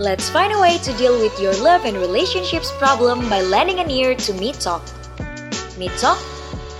Let's 0.00 0.30
find 0.30 0.50
a 0.50 0.58
way 0.58 0.78
to 0.78 0.96
deal 0.96 1.20
with 1.20 1.38
your 1.38 1.54
love 1.62 1.84
and 1.84 1.94
relationships 1.98 2.72
problem 2.78 3.28
by 3.28 3.42
lending 3.42 3.80
an 3.80 3.90
ear 3.90 4.14
to 4.14 4.32
Me 4.32 4.54
Talk. 4.54 4.80
Me 5.76 5.90
Talk? 5.98 6.18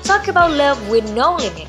Talk 0.05 0.29
about 0.29 0.53
love 0.53 0.89
with 0.89 1.05
no 1.13 1.37
limit. 1.37 1.69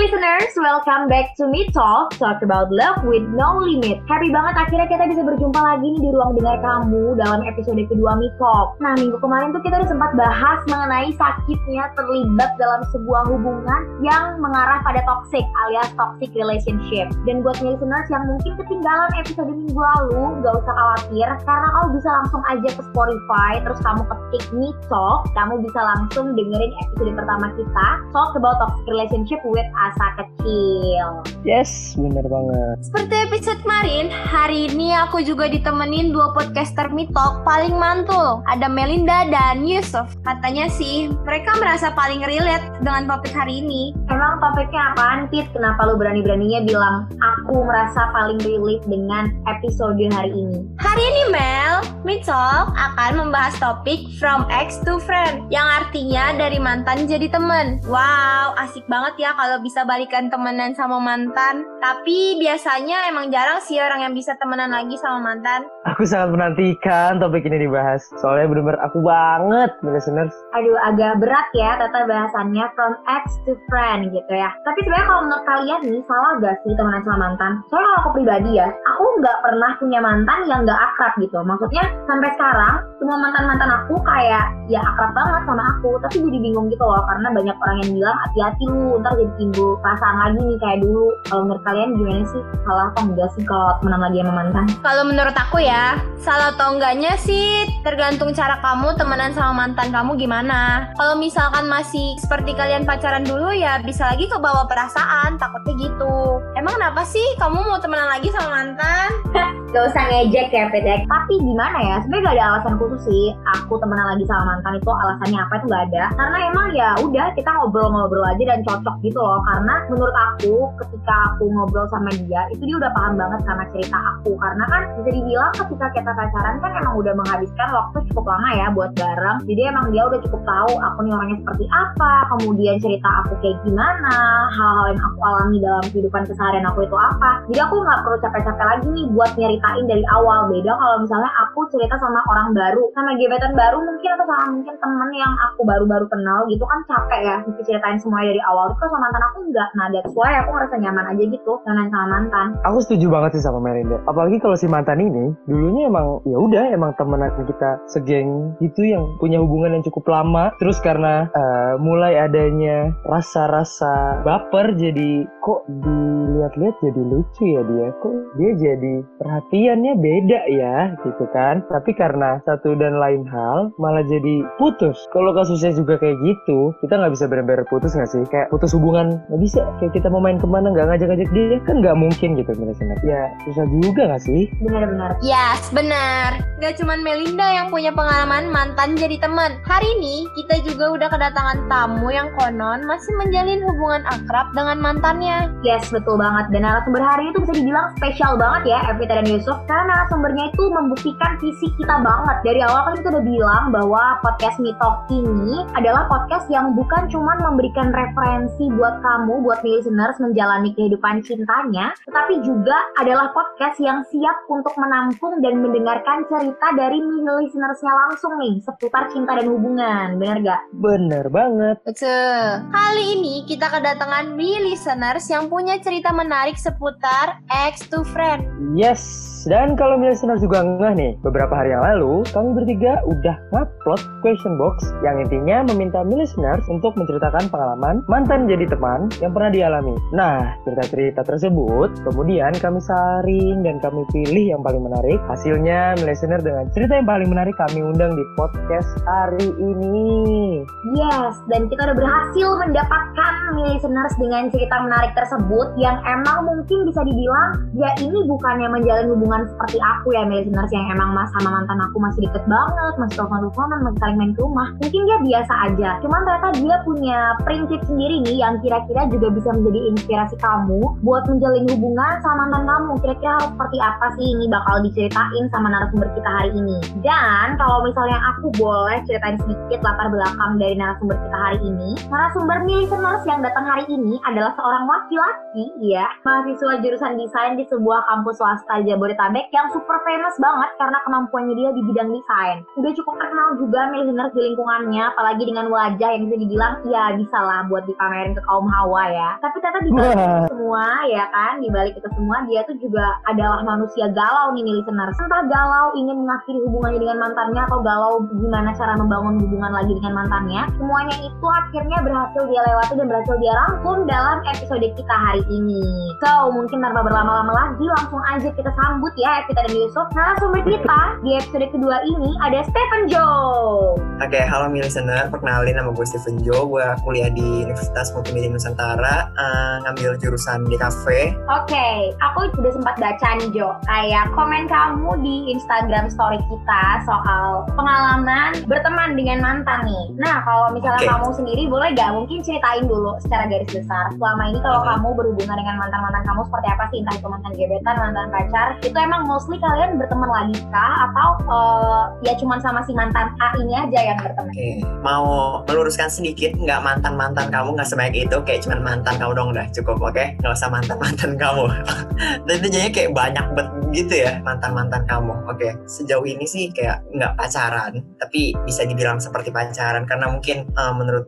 Listeners, 0.00 0.56
welcome 0.56 1.12
back 1.12 1.36
to 1.36 1.44
Me 1.44 1.68
Talk, 1.76 2.16
talk 2.16 2.40
about 2.40 2.72
love 2.72 3.04
with 3.04 3.20
no 3.36 3.60
limit. 3.60 4.00
Happy 4.08 4.32
banget 4.32 4.56
akhirnya 4.56 4.88
kita 4.88 5.04
bisa 5.12 5.20
berjumpa 5.28 5.60
lagi 5.60 5.92
nih 5.92 6.00
di 6.00 6.10
ruang 6.16 6.40
dengar 6.40 6.56
kamu 6.64 7.20
dalam 7.20 7.44
episode 7.44 7.84
kedua 7.84 8.16
Me 8.16 8.32
Talk. 8.40 8.80
Nah 8.80 8.96
minggu 8.96 9.20
kemarin 9.20 9.52
tuh 9.52 9.60
kita 9.60 9.76
udah 9.76 9.90
sempat 9.92 10.16
bahas 10.16 10.64
mengenai 10.72 11.12
sakitnya 11.20 11.92
terlibat 12.00 12.56
dalam 12.56 12.80
sebuah 12.88 13.28
hubungan 13.28 13.80
yang 14.00 14.40
mengarah 14.40 14.80
pada 14.88 15.04
toxic 15.04 15.44
alias 15.68 15.92
toxic 15.92 16.32
relationship. 16.32 17.12
Dan 17.28 17.44
buat 17.44 17.60
listeners 17.60 18.08
yang 18.08 18.24
mungkin 18.24 18.56
ketinggalan 18.56 19.12
episode 19.20 19.52
minggu 19.52 19.76
lalu, 19.76 20.40
gak 20.40 20.64
usah 20.64 20.74
khawatir 20.80 21.28
karena 21.44 21.68
kamu 21.76 21.88
bisa 22.00 22.08
langsung 22.08 22.42
aja 22.48 22.68
ke 22.72 22.82
Spotify 22.88 23.52
terus 23.60 23.76
kamu 23.84 24.00
ketik 24.08 24.44
Me 24.56 24.72
Talk, 24.88 25.28
kamu 25.36 25.60
bisa 25.60 25.80
langsung 25.84 26.32
dengerin 26.32 26.72
episode 26.88 27.12
pertama 27.20 27.52
kita 27.52 27.88
Talk 28.16 28.32
about 28.32 28.56
toxic 28.64 28.88
relationship 28.88 29.44
with 29.44 29.68
asa 29.90 30.06
kecil. 30.22 31.06
Yes, 31.42 31.96
bener 31.98 32.22
banget. 32.24 32.76
Seperti 32.86 33.14
episode 33.26 33.60
kemarin, 33.64 34.06
hari 34.12 34.70
ini 34.70 34.94
aku 34.94 35.24
juga 35.24 35.50
ditemenin 35.50 36.14
dua 36.14 36.30
podcaster 36.36 36.92
mitok 36.92 37.42
paling 37.42 37.74
mantul. 37.74 38.44
Ada 38.46 38.70
Melinda 38.70 39.26
dan 39.28 39.66
Yusuf. 39.66 40.06
Katanya 40.22 40.70
sih, 40.70 41.10
mereka 41.26 41.56
merasa 41.58 41.90
paling 41.96 42.22
relate 42.22 42.64
dengan 42.84 43.08
topik 43.10 43.32
hari 43.34 43.64
ini. 43.64 43.96
Emang 44.12 44.38
topiknya 44.38 44.94
apaan, 44.94 45.26
Tit? 45.32 45.48
Kenapa 45.50 45.88
lu 45.88 45.98
berani-beraninya 45.98 46.62
bilang 46.68 47.10
aku 47.18 47.66
merasa 47.66 48.12
paling 48.14 48.38
relate 48.44 48.84
dengan 48.86 49.34
episode 49.48 49.98
hari 50.12 50.32
ini? 50.32 50.64
Hari 50.78 51.02
ini 51.02 51.22
Mel, 51.34 51.74
Mitok 52.00 52.72
akan 52.72 53.12
membahas 53.20 53.56
topik 53.60 54.08
from 54.16 54.48
ex 54.48 54.80
to 54.84 54.96
friend 55.04 55.44
yang 55.52 55.64
artinya 55.64 56.32
dari 56.36 56.56
mantan 56.56 57.04
jadi 57.04 57.28
temen. 57.28 57.80
Wow, 57.84 58.56
asik 58.56 58.84
banget 58.88 59.20
ya 59.20 59.36
kalau 59.36 59.60
bisa 59.60 59.79
balikan 59.84 60.32
temenan 60.32 60.72
sama 60.72 61.00
mantan. 61.00 61.64
Tapi 61.80 62.36
biasanya 62.40 63.08
emang 63.08 63.32
jarang 63.32 63.60
sih 63.64 63.80
orang 63.80 64.04
yang 64.04 64.14
bisa 64.16 64.36
temenan 64.36 64.72
lagi 64.72 64.96
sama 65.00 65.32
mantan. 65.32 65.64
Aku 65.88 66.04
sangat 66.04 66.36
menantikan 66.36 67.16
topik 67.20 67.44
ini 67.48 67.68
dibahas. 67.68 68.04
Soalnya 68.20 68.50
bener-bener 68.50 68.80
aku 68.84 69.00
banget, 69.00 69.70
listeners. 69.84 70.32
Aduh, 70.56 70.76
agak 70.84 71.20
berat 71.20 71.48
ya 71.56 71.80
tata 71.80 72.04
bahasannya 72.04 72.64
from 72.76 72.94
ex 73.08 73.24
to 73.48 73.56
friend 73.72 74.12
gitu 74.12 74.32
ya. 74.32 74.52
Tapi 74.64 74.78
sebenarnya 74.84 75.06
kalau 75.08 75.22
menurut 75.24 75.44
kalian 75.46 75.80
nih, 75.86 76.00
salah 76.04 76.32
gak 76.40 76.56
sih 76.64 76.72
temenan 76.76 77.02
sama 77.04 77.18
mantan? 77.18 77.52
Soalnya 77.72 77.88
kalau 77.88 78.00
aku 78.04 78.10
pribadi 78.20 78.50
ya, 78.56 78.68
aku 78.68 79.04
nggak 79.20 79.38
pernah 79.44 79.70
punya 79.80 80.00
mantan 80.00 80.38
yang 80.48 80.60
nggak 80.64 80.80
akrab 80.80 81.12
gitu. 81.20 81.38
Maksudnya 81.40 81.84
sampai 82.08 82.28
sekarang, 82.36 82.74
semua 83.00 83.16
mantan-mantan 83.20 83.70
aku 83.72 83.94
kayak 84.04 84.44
ya 84.68 84.80
akrab 84.84 85.12
banget 85.16 85.42
sama 85.48 85.64
aku. 85.76 85.90
Tapi 86.04 86.16
jadi 86.24 86.38
bingung 86.38 86.66
gitu 86.68 86.84
loh, 86.84 87.02
karena 87.08 87.28
banyak 87.32 87.56
orang 87.56 87.76
yang 87.84 87.90
bilang 87.96 88.16
hati-hati 88.28 88.64
lu, 88.68 89.00
ntar 89.00 89.12
jadi 89.16 89.32
timbul 89.40 89.69
perasaan 89.78 90.16
lagi 90.18 90.40
nih 90.42 90.58
kayak 90.58 90.78
dulu. 90.82 91.06
Kalau 91.30 91.42
menurut 91.46 91.62
kalian 91.62 91.90
gimana 91.94 92.22
sih? 92.26 92.42
Salah 92.66 92.84
apa 92.90 93.00
enggak 93.06 93.30
sih 93.38 93.42
kalau 93.46 93.78
temenan 93.78 94.00
lagi 94.02 94.18
sama 94.20 94.32
mantan? 94.34 94.64
Kalau 94.82 95.02
menurut 95.06 95.36
aku 95.38 95.58
ya, 95.62 95.84
salah 96.18 96.50
atau 96.50 96.66
enggaknya 96.74 97.12
sih 97.20 97.68
tergantung 97.86 98.34
cara 98.34 98.58
kamu 98.58 98.98
temenan 98.98 99.30
sama 99.30 99.52
mantan 99.66 99.88
kamu 99.94 100.18
gimana. 100.18 100.90
Kalau 100.98 101.14
misalkan 101.18 101.70
masih 101.70 102.18
seperti 102.18 102.56
kalian 102.58 102.82
pacaran 102.82 103.22
dulu 103.22 103.54
ya 103.54 103.78
bisa 103.84 104.10
lagi 104.10 104.26
ke 104.26 104.36
bawah 104.40 104.66
perasaan, 104.66 105.38
takutnya 105.38 105.74
gitu. 105.78 106.42
Emang 106.58 106.74
kenapa 106.80 107.06
sih 107.06 107.24
kamu 107.38 107.58
mau 107.62 107.78
temenan 107.78 108.08
lagi 108.10 108.28
sama 108.34 108.50
mantan? 108.50 109.08
Gak 109.70 109.94
usah 109.94 110.02
ngejek 110.10 110.50
ya 110.50 110.66
Pedek 110.74 111.06
Tapi 111.06 111.38
gimana 111.38 111.78
ya 111.78 111.96
Sebenarnya 112.02 112.26
gak 112.26 112.34
ada 112.34 112.44
alasan 112.50 112.74
khusus 112.74 113.00
sih 113.06 113.26
Aku 113.54 113.78
temenan 113.78 114.02
lagi 114.10 114.26
sama 114.26 114.54
mantan 114.54 114.82
itu 114.82 114.90
alasannya 114.90 115.38
apa 115.38 115.52
itu 115.62 115.66
gak 115.70 115.84
ada 115.90 116.04
Karena 116.18 116.38
emang 116.50 116.66
ya 116.74 116.90
udah 116.98 117.26
kita 117.38 117.50
ngobrol-ngobrol 117.54 118.26
aja 118.26 118.42
dan 118.50 118.60
cocok 118.66 118.96
gitu 119.06 119.18
loh 119.22 119.38
Karena 119.46 119.59
menurut 119.66 120.14
aku 120.14 120.70
ketika 120.80 121.14
aku 121.34 121.50
ngobrol 121.50 121.84
sama 121.90 122.08
dia 122.14 122.46
Itu 122.54 122.62
dia 122.64 122.76
udah 122.78 122.92
paham 122.94 123.18
banget 123.18 123.40
sama 123.44 123.64
cerita 123.74 123.98
aku. 124.16 124.32
Karena 124.38 124.64
kan 124.70 124.82
bisa 124.96 125.10
dibilang 125.12 125.52
ketika 125.52 125.86
kita 125.92 126.10
pacaran 126.14 126.56
kan 126.62 126.72
emang 126.78 126.94
udah 126.96 127.12
menghabiskan 127.18 127.68
waktu 127.74 127.96
cukup 128.10 128.24
lama 128.30 128.48
ya 128.56 128.66
buat 128.72 128.90
bareng. 128.96 129.38
Jadi 129.44 129.62
emang 129.68 129.86
dia 129.92 130.02
udah 130.06 130.20
cukup 130.24 130.42
tahu 130.46 130.72
aku 130.78 130.98
nih 131.04 131.12
orangnya 131.12 131.38
seperti 131.44 131.64
apa 131.68 132.12
Kemudian 132.30 132.76
cerita 132.78 133.08
aku 133.24 133.32
kayak 133.42 133.58
gimana 133.66 134.16
Hal-hal 134.54 134.86
yang 134.94 135.02
aku 135.02 135.18
alami 135.20 135.56
dalam 135.60 135.84
kehidupan 135.90 136.22
keseharian 136.24 136.66
aku 136.70 136.86
itu 136.86 136.96
apa. 136.96 137.30
Jadi 137.50 137.60
aku 137.60 137.74
nggak 137.82 138.00
perlu 138.06 138.18
capek-capek 138.22 138.66
lagi 138.66 138.86
nih 138.88 139.06
buat 139.12 139.30
nyeritain 139.34 139.84
dari 139.90 140.04
awal. 140.14 140.48
Beda 140.48 140.72
kalau 140.78 140.96
misalnya 141.02 141.30
aku 141.46 141.60
cerita 141.70 141.96
sama 142.00 142.22
orang 142.30 142.52
baru 142.56 142.82
Sama 142.94 143.14
gebetan 143.18 143.52
baru 143.54 143.78
mungkin 143.82 144.10
atau 144.16 144.26
sama 144.26 144.46
mungkin 144.54 144.74
temen 144.78 145.10
yang 145.14 145.32
aku 145.50 145.60
baru-baru 145.66 146.06
kenal 146.08 146.46
gitu 146.48 146.64
kan 146.64 146.80
capek 146.88 147.20
ya 147.22 147.36
Mesti 147.44 147.62
ceritain 147.66 147.98
semuanya 148.00 148.32
dari 148.32 148.42
awal. 148.46 148.72
Terus 148.74 148.90
sama 148.90 149.10
mantan 149.10 149.24
aku 149.32 149.38
enggak 149.50 149.68
Nah 149.74 149.86
that's 149.90 150.14
why 150.14 150.32
aku 150.38 150.50
ngerasa 150.54 150.76
nyaman 150.78 151.04
aja 151.14 151.22
gitu 151.26 151.52
Dengan 151.66 151.86
sama 151.90 152.06
mantan 152.06 152.48
Aku 152.66 152.78
setuju 152.84 153.06
banget 153.10 153.30
sih 153.38 153.44
sama 153.44 153.58
Melinda. 153.58 153.98
Apalagi 154.04 154.38
kalau 154.38 154.56
si 154.56 154.70
mantan 154.70 155.00
ini 155.00 155.32
dulunya 155.48 155.88
emang 155.88 156.22
ya 156.28 156.36
udah 156.38 156.64
emang 156.70 156.92
temenan 156.96 157.32
kita 157.44 157.80
segeng 157.88 158.54
itu 158.60 158.84
yang 158.84 159.16
punya 159.16 159.40
hubungan 159.40 159.78
yang 159.78 159.84
cukup 159.86 160.06
lama. 160.12 160.52
Terus 160.60 160.78
karena 160.84 161.26
eh, 161.32 161.72
mulai 161.80 162.20
adanya 162.20 162.92
rasa-rasa 163.08 164.20
baper 164.22 164.76
jadi 164.76 165.24
kok 165.40 165.64
dilihat-lihat 165.68 166.76
jadi 166.84 167.02
lucu 167.02 167.44
ya 167.48 167.62
dia. 167.64 167.88
Kok 167.98 168.14
dia 168.36 168.50
jadi 168.56 168.94
perhatiannya 169.18 169.92
beda 169.96 170.40
ya 170.52 170.76
gitu 171.02 171.24
kan. 171.32 171.64
Tapi 171.66 171.90
karena 171.96 172.38
satu 172.44 172.76
dan 172.76 173.00
lain 173.00 173.24
hal 173.26 173.72
malah 173.80 174.04
jadi 174.04 174.44
putus. 174.60 174.96
Kalau 175.10 175.32
kasusnya 175.32 175.72
juga 175.72 175.96
kayak 175.96 176.18
gitu, 176.22 176.76
kita 176.84 177.00
nggak 177.00 177.12
bisa 177.16 177.24
benar-benar 177.26 177.64
putus 177.72 177.96
nggak 177.96 178.10
sih? 178.10 178.22
Kayak 178.28 178.52
putus 178.52 178.76
hubungan 178.76 179.20
nggak 179.40 179.48
bisa. 179.48 179.62
Kayak 179.80 179.92
kita 179.96 180.08
mau 180.12 180.20
main 180.20 180.36
ke 180.36 180.44
mana 180.44 180.68
nggak 180.68 180.86
ngajak-ngajak 180.92 181.30
dia 181.32 181.56
kan 181.64 181.80
nggak 181.80 181.96
mungkin 181.96 182.28
gitu 182.36 182.52
misalnya. 182.60 182.96
Ya 183.00 183.32
susah 183.48 183.64
juga 183.72 184.00
nggak 184.12 184.22
sih? 184.28 184.52
Bener-bener 184.60 185.16
Yes, 185.24 185.72
benar. 185.72 186.44
Gak 186.60 186.76
cuman 186.76 187.00
Melinda 187.00 187.48
yang 187.56 187.72
punya 187.72 187.88
pengalaman 187.88 188.52
mantan 188.52 188.92
jadi 188.92 189.16
teman. 189.16 189.56
Hari 189.64 189.88
ini 189.96 190.28
kita 190.36 190.60
juga 190.68 190.92
udah 190.92 191.08
kedatangan 191.08 191.64
tamu 191.72 192.12
yang 192.12 192.28
konon 192.36 192.84
masih 192.84 193.16
menjalin 193.16 193.64
hubungan 193.64 194.04
akrab 194.04 194.52
dengan 194.52 194.76
mantannya. 194.76 195.48
Yes, 195.64 195.88
betul 195.88 196.20
banget. 196.20 196.52
Dan 196.52 196.68
narasumber 196.68 197.00
hari 197.00 197.32
itu 197.32 197.40
bisa 197.40 197.56
dibilang 197.56 197.96
spesial 197.96 198.36
banget 198.36 198.76
ya, 198.76 198.92
Evita 198.92 199.16
dan 199.16 199.28
Yusuf. 199.32 199.56
Karena 199.64 199.88
narasumbernya 199.88 200.52
itu 200.52 200.64
membuktikan 200.68 201.40
visi 201.40 201.72
kita 201.80 201.96
banget. 202.04 202.36
Dari 202.44 202.60
awal 202.60 202.80
kan 202.92 202.94
kita 203.00 203.08
udah 203.08 203.24
bilang 203.24 203.64
bahwa 203.72 204.02
podcast 204.20 204.60
Me 204.60 204.76
Talk 204.76 205.08
ini 205.08 205.64
adalah 205.72 206.04
podcast 206.12 206.44
yang 206.52 206.76
bukan 206.76 207.08
cuma 207.08 207.40
memberikan 207.40 207.88
referensi 207.88 208.68
buat 208.76 209.00
kamu, 209.00 209.19
buat 209.26 209.60
me 209.60 209.76
listeners 209.76 210.16
menjalani 210.22 210.72
kehidupan 210.72 211.20
cintanya, 211.26 211.92
tetapi 212.08 212.40
juga 212.40 212.76
adalah 212.96 213.34
podcast 213.34 213.76
yang 213.82 214.00
siap 214.08 214.48
untuk 214.48 214.72
menampung 214.80 215.42
dan 215.44 215.60
mendengarkan 215.60 216.24
cerita 216.30 216.66
dari 216.78 217.02
me 217.02 217.20
listenersnya 217.44 217.92
langsung 217.92 218.38
nih, 218.40 218.62
seputar 218.64 219.10
cinta 219.10 219.36
dan 219.36 219.50
hubungan. 219.50 220.16
Bener 220.16 220.38
gak? 220.40 220.60
Bener 220.78 221.26
banget. 221.28 221.76
Betul. 221.82 222.64
Kali 222.70 223.04
ini 223.18 223.34
kita 223.44 223.66
kedatangan 223.68 224.32
me 224.32 224.62
listeners 224.64 225.26
yang 225.28 225.50
punya 225.50 225.76
cerita 225.82 226.14
menarik 226.14 226.54
seputar 226.54 227.42
ex 227.50 227.84
to 227.90 228.06
friend. 228.14 228.46
Yes, 228.78 229.02
dan 229.50 229.74
kalau 229.74 229.98
listener 229.98 230.38
juga 230.38 230.62
ngeh 230.62 230.94
nih, 230.94 231.12
beberapa 231.26 231.50
hari 231.50 231.74
yang 231.74 231.82
lalu 231.82 232.22
kami 232.30 232.54
bertiga 232.54 233.02
udah 233.02 233.36
ngupload 233.50 234.00
question 234.22 234.54
box 234.54 234.94
yang 235.02 235.18
intinya 235.18 235.66
meminta 235.74 236.06
listeners 236.06 236.62
untuk 236.70 236.94
menceritakan 236.94 237.50
pengalaman 237.50 238.06
mantan 238.06 238.46
jadi 238.46 238.70
teman 238.70 239.09
yang 239.18 239.34
pernah 239.34 239.50
dialami. 239.50 239.98
Nah, 240.14 240.54
cerita-cerita 240.62 241.26
tersebut 241.26 241.90
kemudian 242.06 242.54
kami 242.62 242.78
saring 242.78 243.66
dan 243.66 243.82
kami 243.82 244.06
pilih 244.14 244.54
yang 244.54 244.62
paling 244.62 244.86
menarik. 244.86 245.18
Hasilnya 245.26 245.98
listener 246.06 246.38
dengan 246.38 246.70
cerita 246.70 246.94
yang 246.94 247.08
paling 247.10 247.26
menarik 247.26 247.58
kami 247.58 247.82
undang 247.82 248.14
di 248.14 248.24
podcast 248.38 248.90
hari 249.02 249.50
ini. 249.58 250.62
Yes, 250.94 251.34
dan 251.50 251.66
kita 251.66 251.90
udah 251.90 251.96
berhasil 251.98 252.48
mendapatkan 252.62 253.32
me 253.58 253.70
listeners 253.80 254.12
dengan 254.20 254.52
cerita 254.52 254.76
menarik 254.84 255.16
tersebut 255.16 255.72
yang 255.80 255.96
emang 256.04 256.44
mungkin 256.44 256.84
bisa 256.84 257.00
dibilang 257.06 257.64
ya 257.72 257.88
ini 258.02 258.28
bukannya 258.28 258.68
menjalin 258.68 259.08
hubungan 259.16 259.48
seperti 259.48 259.78
aku 259.80 260.12
ya 260.12 260.28
listeners 260.28 260.68
yang 260.68 260.84
emang 260.92 261.16
mas 261.16 261.32
sama 261.38 261.48
mantan 261.56 261.80
aku 261.80 261.96
masih 261.96 262.28
deket 262.28 262.44
banget, 262.44 262.92
masih 263.00 263.14
telepon-teleponan, 263.16 263.78
masih 263.88 263.98
saling 264.04 264.18
main 264.20 264.32
ke 264.36 264.40
rumah. 264.44 264.68
Mungkin 264.84 265.00
dia 265.08 265.18
biasa 265.24 265.52
aja, 265.72 265.90
cuman 266.04 266.20
ternyata 266.28 266.48
dia 266.60 266.76
punya 266.84 267.18
prinsip 267.46 267.80
sendiri 267.88 268.16
nih 268.28 268.36
yang 268.42 268.54
kira-kira 268.60 268.99
juga 269.08 269.32
bisa 269.32 269.50
menjadi 269.54 269.80
inspirasi 269.94 270.36
kamu 270.42 270.80
buat 271.00 271.24
menjalin 271.30 271.64
hubungan 271.70 272.12
sama 272.20 272.50
mantan 272.50 272.66
kamu. 272.66 272.92
Kira-kira 273.00 273.32
harus 273.38 273.48
seperti 273.54 273.78
apa 273.78 274.06
sih 274.18 274.26
ini 274.26 274.44
bakal 274.50 274.74
diceritain 274.82 275.44
sama 275.54 275.68
narasumber 275.70 276.08
kita 276.18 276.30
hari 276.30 276.50
ini. 276.58 276.78
Dan 277.00 277.46
kalau 277.56 277.86
misalnya 277.86 278.18
aku 278.36 278.50
boleh 278.58 278.98
ceritain 279.06 279.38
sedikit 279.38 279.78
latar 279.86 280.08
belakang 280.10 280.52
dari 280.58 280.74
narasumber 280.74 281.16
kita 281.16 281.38
hari 281.38 281.58
ini. 281.62 281.90
Narasumber 282.10 282.58
listeners 282.80 283.22
yang 283.28 283.44
datang 283.44 283.68
hari 283.68 283.84
ini 283.86 284.18
adalah 284.26 284.50
seorang 284.58 284.84
laki-laki 284.88 285.64
ya, 285.84 286.08
mahasiswa 286.26 286.80
jurusan 286.82 287.20
desain 287.20 287.54
di 287.54 287.64
sebuah 287.68 288.02
kampus 288.08 288.40
swasta 288.40 288.82
Jabodetabek 288.82 289.46
yang 289.54 289.68
super 289.70 290.00
famous 290.02 290.34
banget 290.42 290.70
karena 290.80 290.98
kemampuannya 291.06 291.54
dia 291.54 291.70
di 291.70 291.82
bidang 291.86 292.10
desain. 292.10 292.66
Udah 292.80 292.92
cukup 292.98 293.14
terkenal 293.20 293.48
juga 293.62 293.80
listeners 293.94 294.32
di 294.34 294.40
lingkungannya, 294.50 295.02
apalagi 295.14 295.42
dengan 295.46 295.66
wajah 295.70 296.08
yang 296.10 296.22
bisa 296.26 296.36
dibilang 296.40 296.72
ya 296.88 297.04
bisa 297.14 297.38
lah 297.38 297.60
buat 297.70 297.84
dipamerin 297.86 298.34
ke 298.34 298.42
kaum 298.48 298.66
hawa 298.66 298.89
ya. 298.98 299.38
Tapi 299.38 299.56
ternyata 299.62 299.80
di 299.86 299.90
balik 299.94 300.16
itu 300.18 300.46
semua 300.50 300.84
ya 301.06 301.24
kan, 301.30 301.52
di 301.62 301.68
balik 301.70 301.94
itu 301.94 302.08
semua 302.16 302.36
dia 302.50 302.60
tuh 302.66 302.76
juga 302.82 303.06
adalah 303.30 303.62
manusia 303.62 304.10
galau 304.10 304.50
nih 304.56 304.64
listeners. 304.66 305.14
Entah 305.20 305.44
galau 305.46 305.94
ingin 305.94 306.16
mengakhiri 306.24 306.58
hubungannya 306.66 306.98
dengan 306.98 307.18
mantannya 307.22 307.62
atau 307.68 307.78
galau 307.84 308.14
gimana 308.32 308.70
cara 308.74 308.96
membangun 308.96 309.38
hubungan 309.44 309.72
lagi 309.76 309.92
dengan 310.00 310.24
mantannya. 310.24 310.62
Semuanya 310.80 311.16
itu 311.20 311.46
akhirnya 311.46 311.98
berhasil 312.00 312.42
dia 312.48 312.60
lewati 312.64 312.92
dan 312.96 313.06
berhasil 313.06 313.36
dia 313.38 313.52
rangkum 313.52 313.96
dalam 314.08 314.38
episode 314.48 314.86
kita 314.96 315.14
hari 315.14 315.42
ini. 315.52 315.84
So, 316.24 316.48
mungkin 316.56 316.80
tanpa 316.80 317.04
berlama-lama 317.04 317.52
lagi 317.52 317.84
langsung 318.00 318.22
aja 318.24 318.48
kita 318.56 318.72
sambut 318.72 319.12
ya 319.20 319.44
Evita 319.44 319.60
dan 319.68 319.74
Yusuf. 319.76 320.06
Narasumber 320.16 320.64
kita 320.64 321.00
di 321.20 321.30
episode 321.36 321.66
kedua 321.68 322.00
ini 322.08 322.30
ada 322.40 322.64
Stephen 322.64 323.02
Joe. 323.12 324.00
Oke, 324.20 324.40
halo 324.40 324.72
mi 324.72 324.80
listener. 324.80 325.28
Perkenalin 325.28 325.76
nama 325.76 325.92
gue 325.92 326.06
Stephen 326.08 326.40
Joe. 326.40 326.64
Gue 326.64 326.84
kuliah 327.04 327.28
di 327.28 327.68
Universitas 327.68 328.08
Multimedia 328.16 328.48
Nusantara, 328.48 328.79
uh, 328.80 329.74
ngambil 329.86 330.16
jurusan 330.20 330.64
di 330.66 330.76
kafe. 330.76 331.34
Oke, 331.48 332.14
aku 332.20 332.50
udah 332.58 332.72
sempat 332.72 332.96
baca 332.98 333.28
nih 333.40 333.50
Jo, 333.52 333.76
kayak 333.86 334.30
komen 334.34 334.66
kamu 334.66 335.10
di 335.20 335.54
Instagram 335.56 336.08
story 336.12 336.38
kita 336.48 336.84
soal 337.04 337.66
pengalaman 337.74 338.56
berteman 338.66 339.16
dengan 339.16 339.38
mantan 339.42 339.86
nih. 339.86 340.04
Nah, 340.20 340.42
kalau 340.44 340.72
misalnya 340.74 341.02
Oke. 341.06 341.10
kamu 341.10 341.28
sendiri 341.36 341.62
boleh 341.68 341.88
gak 341.96 342.12
mungkin 342.14 342.38
ceritain 342.44 342.84
dulu 342.86 343.16
secara 343.22 343.46
garis 343.48 343.70
besar. 343.70 344.12
Selama 344.16 344.42
ini 344.50 344.58
kalau 344.62 344.80
kamu 344.84 345.08
berhubungan 345.16 345.56
dengan 345.58 345.76
mantan-mantan 345.80 346.22
kamu 346.26 346.40
seperti 346.46 346.68
apa 346.70 346.84
sih? 346.90 346.98
Entah 347.00 347.16
itu 347.16 347.28
mantan 347.28 347.52
gebetan, 347.56 347.96
mantan 347.96 348.26
pacar, 348.30 348.68
itu 348.84 348.98
emang 348.98 349.22
mostly 349.26 349.56
kalian 349.58 349.96
berteman 349.96 350.30
lagi 350.30 350.56
kah? 350.70 350.94
Atau 351.10 351.28
eh, 351.48 352.02
ya 352.30 352.32
cuman 352.38 352.58
sama 352.60 352.80
si 352.84 352.92
mantan 352.92 353.32
A 353.40 353.48
ini 353.58 353.72
aja 353.74 353.98
yang 354.14 354.18
berteman? 354.20 354.52
Oke, 354.52 354.70
mau 355.00 355.26
meluruskan 355.66 356.08
sedikit, 356.12 356.52
nggak 356.56 356.80
mantan-mantan 356.82 357.48
kamu 357.48 357.76
nggak 357.76 357.88
sebanyak 357.88 358.28
itu, 358.28 358.36
kayak 358.44 358.60
cuman 358.70 358.86
mantan 358.86 359.18
kamu 359.18 359.34
dong 359.34 359.50
udah 359.50 359.66
cukup, 359.74 359.98
oke? 359.98 360.24
Nggak 360.38 360.54
usah 360.54 360.70
mantan-mantan 360.70 361.34
kamu. 361.34 361.64
Dan 362.46 362.54
itu 362.62 362.66
jadinya 362.70 362.92
kayak 362.94 363.10
banyak 363.10 363.46
banget 363.58 363.74
gitu 363.90 364.14
ya, 364.22 364.32
mantan-mantan 364.46 365.02
kamu. 365.10 365.34
Oke, 365.50 365.74
sejauh 365.90 366.22
ini 366.22 366.46
sih 366.46 366.70
kayak 366.70 367.02
nggak 367.10 367.34
pacaran, 367.34 367.98
tapi 368.14 368.54
bisa 368.62 368.86
dibilang 368.86 369.18
seperti 369.18 369.50
pacaran, 369.50 370.06
karena 370.06 370.30
mungkin 370.30 370.70
eh, 370.70 370.92
menurut 370.94 371.26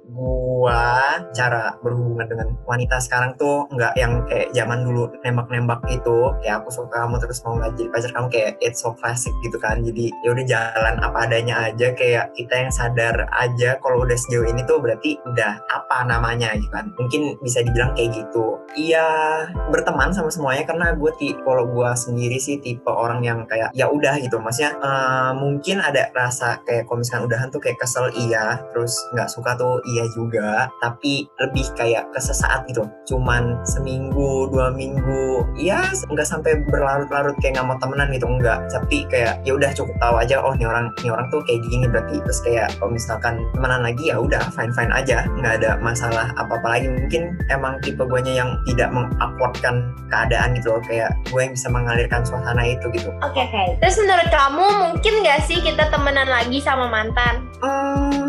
gua 0.63 1.19
cara 1.35 1.75
berhubungan 1.83 2.31
dengan 2.31 2.49
wanita 2.71 3.03
sekarang 3.03 3.35
tuh 3.35 3.67
nggak 3.75 3.99
yang 3.99 4.23
kayak 4.31 4.55
zaman 4.55 4.87
dulu 4.87 5.11
nembak-nembak 5.27 5.83
gitu, 5.91 6.31
kayak 6.39 6.63
aku 6.63 6.71
suka 6.71 7.03
kamu 7.03 7.19
terus 7.19 7.43
mau 7.43 7.59
nggak 7.59 7.75
jadi 7.75 7.89
pacar 7.91 8.11
kamu 8.15 8.29
kayak 8.31 8.51
it's 8.63 8.79
so 8.79 8.95
classic 8.95 9.35
gitu 9.43 9.59
kan, 9.59 9.83
jadi 9.83 10.15
ya 10.23 10.29
udah 10.31 10.45
jalan 10.47 10.95
apa 11.03 11.19
adanya 11.27 11.67
aja 11.67 11.91
kayak 11.99 12.31
kita 12.39 12.55
yang 12.55 12.71
sadar 12.71 13.27
aja 13.35 13.75
kalau 13.83 14.07
udah 14.07 14.15
sejauh 14.15 14.47
ini 14.47 14.63
tuh 14.69 14.79
berarti 14.79 15.19
udah 15.25 15.59
apa 15.67 16.05
namanya 16.07 16.55
gitu 16.55 16.69
kan. 16.71 16.93
Mungkin 16.95 17.41
bisa 17.41 17.65
dibilang 17.65 17.97
kayak 17.97 18.13
gitu. 18.13 18.61
Iya 18.77 19.09
berteman 19.73 20.13
sama 20.13 20.29
semuanya 20.29 20.69
karena 20.69 20.93
gue 20.93 21.13
ti 21.17 21.33
kalau 21.43 21.65
gue 21.69 21.91
sendiri 21.97 22.37
sih 22.37 22.61
tipe 22.61 22.89
orang 22.89 23.25
yang 23.25 23.49
kayak 23.49 23.73
ya 23.73 23.89
udah 23.89 24.21
gitu. 24.21 24.37
Maksudnya 24.39 24.77
eh, 24.79 25.33
mungkin 25.35 25.81
ada 25.81 26.13
rasa 26.13 26.61
kayak 26.69 26.87
kalau 26.87 27.03
udahan 27.03 27.49
tuh 27.49 27.61
kayak 27.61 27.81
kesel 27.81 28.13
iya. 28.13 28.61
Terus 28.77 28.93
nggak 29.17 29.29
suka 29.33 29.57
tuh 29.57 29.81
iya 29.89 30.05
juga 30.13 30.52
tapi 30.81 31.27
lebih 31.41 31.67
kayak 31.77 32.09
kesesaat 32.15 32.67
gitu. 32.69 32.85
Cuman 33.09 33.61
seminggu 33.67 34.49
dua 34.51 34.73
minggu 34.73 35.47
ya 35.59 35.83
nggak 36.11 36.27
sampai 36.29 36.61
berlarut-larut 36.69 37.37
kayak 37.41 37.61
nggak 37.61 37.67
mau 37.69 37.79
temenan 37.79 38.09
gitu 38.13 38.27
enggak 38.29 38.65
tapi 38.73 39.05
kayak 39.09 39.41
ya 39.45 39.53
udah 39.57 39.71
cukup 39.77 39.95
tahu 40.01 40.15
aja 40.19 40.41
oh 40.41 40.55
nih 40.57 40.67
orang 40.69 40.91
nih 41.01 41.11
orang 41.13 41.27
tuh 41.31 41.41
kayak 41.45 41.61
gini 41.69 41.87
berarti. 41.89 42.17
Terus 42.23 42.41
kayak 42.45 42.69
kalau 42.79 42.91
misalkan 42.95 43.35
temenan 43.57 43.83
lagi 43.85 44.11
ya 44.11 44.17
udah 44.21 44.43
fine 44.53 44.73
fine 44.75 44.93
aja. 44.93 45.27
Nggak 45.39 45.63
ada 45.63 45.71
masalah 45.81 46.33
apa 46.37 46.59
apa 46.59 46.69
lagi. 46.79 46.87
Mungkin 46.89 47.37
emang 47.49 47.81
tipe 47.83 48.05
gue 48.05 48.21
yang 48.29 48.61
tidak 48.69 48.95
mengakuatkan 48.95 49.91
keadaan 50.09 50.55
gitu 50.57 50.77
loh. 50.77 50.83
Kayak 50.85 51.11
gue 51.29 51.41
yang 51.41 51.53
bisa 51.55 51.69
mengalirkan 51.69 52.23
suasana 52.23 52.63
itu 52.63 52.87
gitu. 52.95 53.11
Oke, 53.25 53.43
oke. 53.43 53.63
Terus 53.83 53.97
menurut 53.99 54.29
kamu 54.31 54.65
mungkin 54.89 55.15
nggak 55.27 55.41
sih 55.45 55.59
kita 55.61 55.91
temenan 55.91 56.29
lagi 56.31 56.59
sama 56.63 56.87
mantan? 56.87 57.45
Hmm, 57.63 58.22